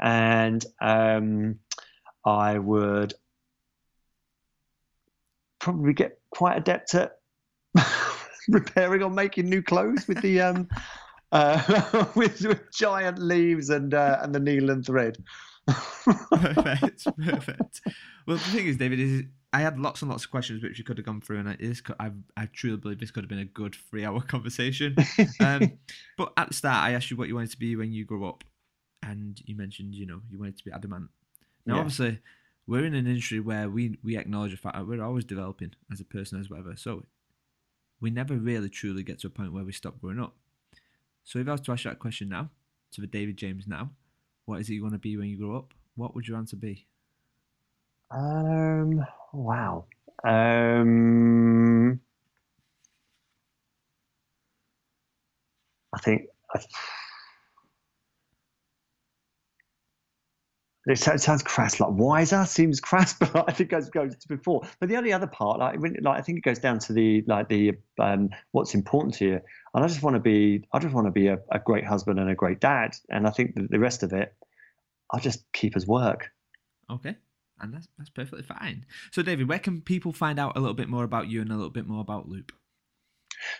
[0.00, 1.58] And um,
[2.24, 3.14] I would
[5.58, 7.18] probably get quite adept at
[8.48, 10.68] repairing or making new clothes with the um,
[11.32, 15.18] uh, with, with giant leaves and uh, and the needle and thread.
[15.66, 17.80] perfect, perfect.
[18.26, 19.22] Well, the thing is, David, is
[19.52, 21.56] I had lots and lots of questions which we could have gone through, and I,
[21.56, 24.94] this, could- I, I truly believe this could have been a good three-hour conversation.
[25.40, 25.78] Um,
[26.18, 28.28] but at the start, I asked you what you wanted to be when you grow
[28.28, 28.44] up,
[29.02, 31.08] and you mentioned, you know, you wanted to be Adam Ant.
[31.64, 31.80] Now, Yeah.
[31.80, 32.18] obviously,
[32.66, 36.00] we're in an industry where we we acknowledge the fact that we're always developing as
[36.00, 36.74] a person, as whatever.
[36.76, 37.04] So
[38.00, 40.34] we never really truly get to a point where we stop growing up.
[41.24, 42.50] So if I was to ask you that question now,
[42.92, 43.90] to the David James now,
[44.44, 45.72] what is it you want to be when you grow up?
[45.94, 46.86] What would your answer be?
[48.10, 49.04] Um.
[49.32, 49.86] Wow.
[50.24, 52.00] Um.
[55.94, 56.28] I think.
[56.54, 56.60] I,
[60.86, 64.28] it so- it sounds crass, like wiser seems crass, but I think it goes, to
[64.28, 64.62] before.
[64.80, 67.48] But the only other part, like, like I think it goes down to the like
[67.48, 69.40] the um, what's important to you.
[69.74, 72.18] And I just want to be, I just want to be a, a great husband
[72.18, 72.94] and a great dad.
[73.10, 74.34] And I think the rest of it,
[75.12, 76.30] I'll just keep as work.
[76.90, 77.16] Okay.
[77.60, 78.86] And that's, that's perfectly fine.
[79.10, 81.54] So, David, where can people find out a little bit more about you and a
[81.54, 82.50] little bit more about Looop?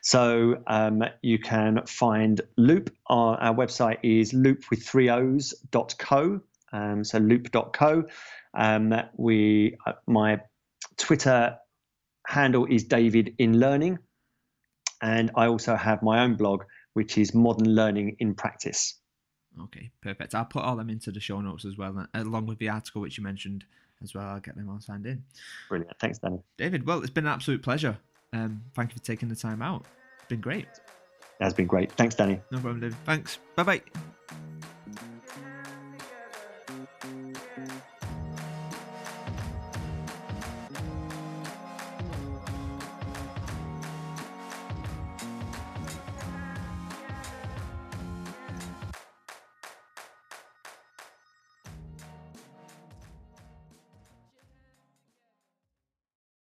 [0.02, 2.90] So um, you can find Looop.
[3.06, 6.40] Our, our website is looop with three O's dot co.
[6.72, 8.04] Um, so looop.co.
[8.54, 10.40] Um, we, uh, my
[10.96, 11.56] Twitter
[12.26, 13.98] handle is David in Learning.
[15.00, 18.98] and I also have my own blog, which is Modern Learning in Practice.
[19.64, 20.34] Okay, perfect.
[20.34, 23.18] I'll put all them into the show notes as well, along with the article which
[23.18, 23.64] you mentioned
[24.02, 24.26] as well.
[24.26, 25.22] I'll get them all signed in.
[25.68, 25.98] Brilliant.
[25.98, 26.40] Thanks, Danny.
[26.56, 27.96] David, well, it's been an absolute pleasure.
[28.32, 29.84] Um, thank you for taking the time out.
[30.18, 30.66] It's been great.
[31.40, 31.92] It has been great.
[31.92, 32.40] Thanks, Danny.
[32.50, 32.96] No problem, David.
[33.04, 33.38] Thanks.
[33.56, 33.82] Bye bye.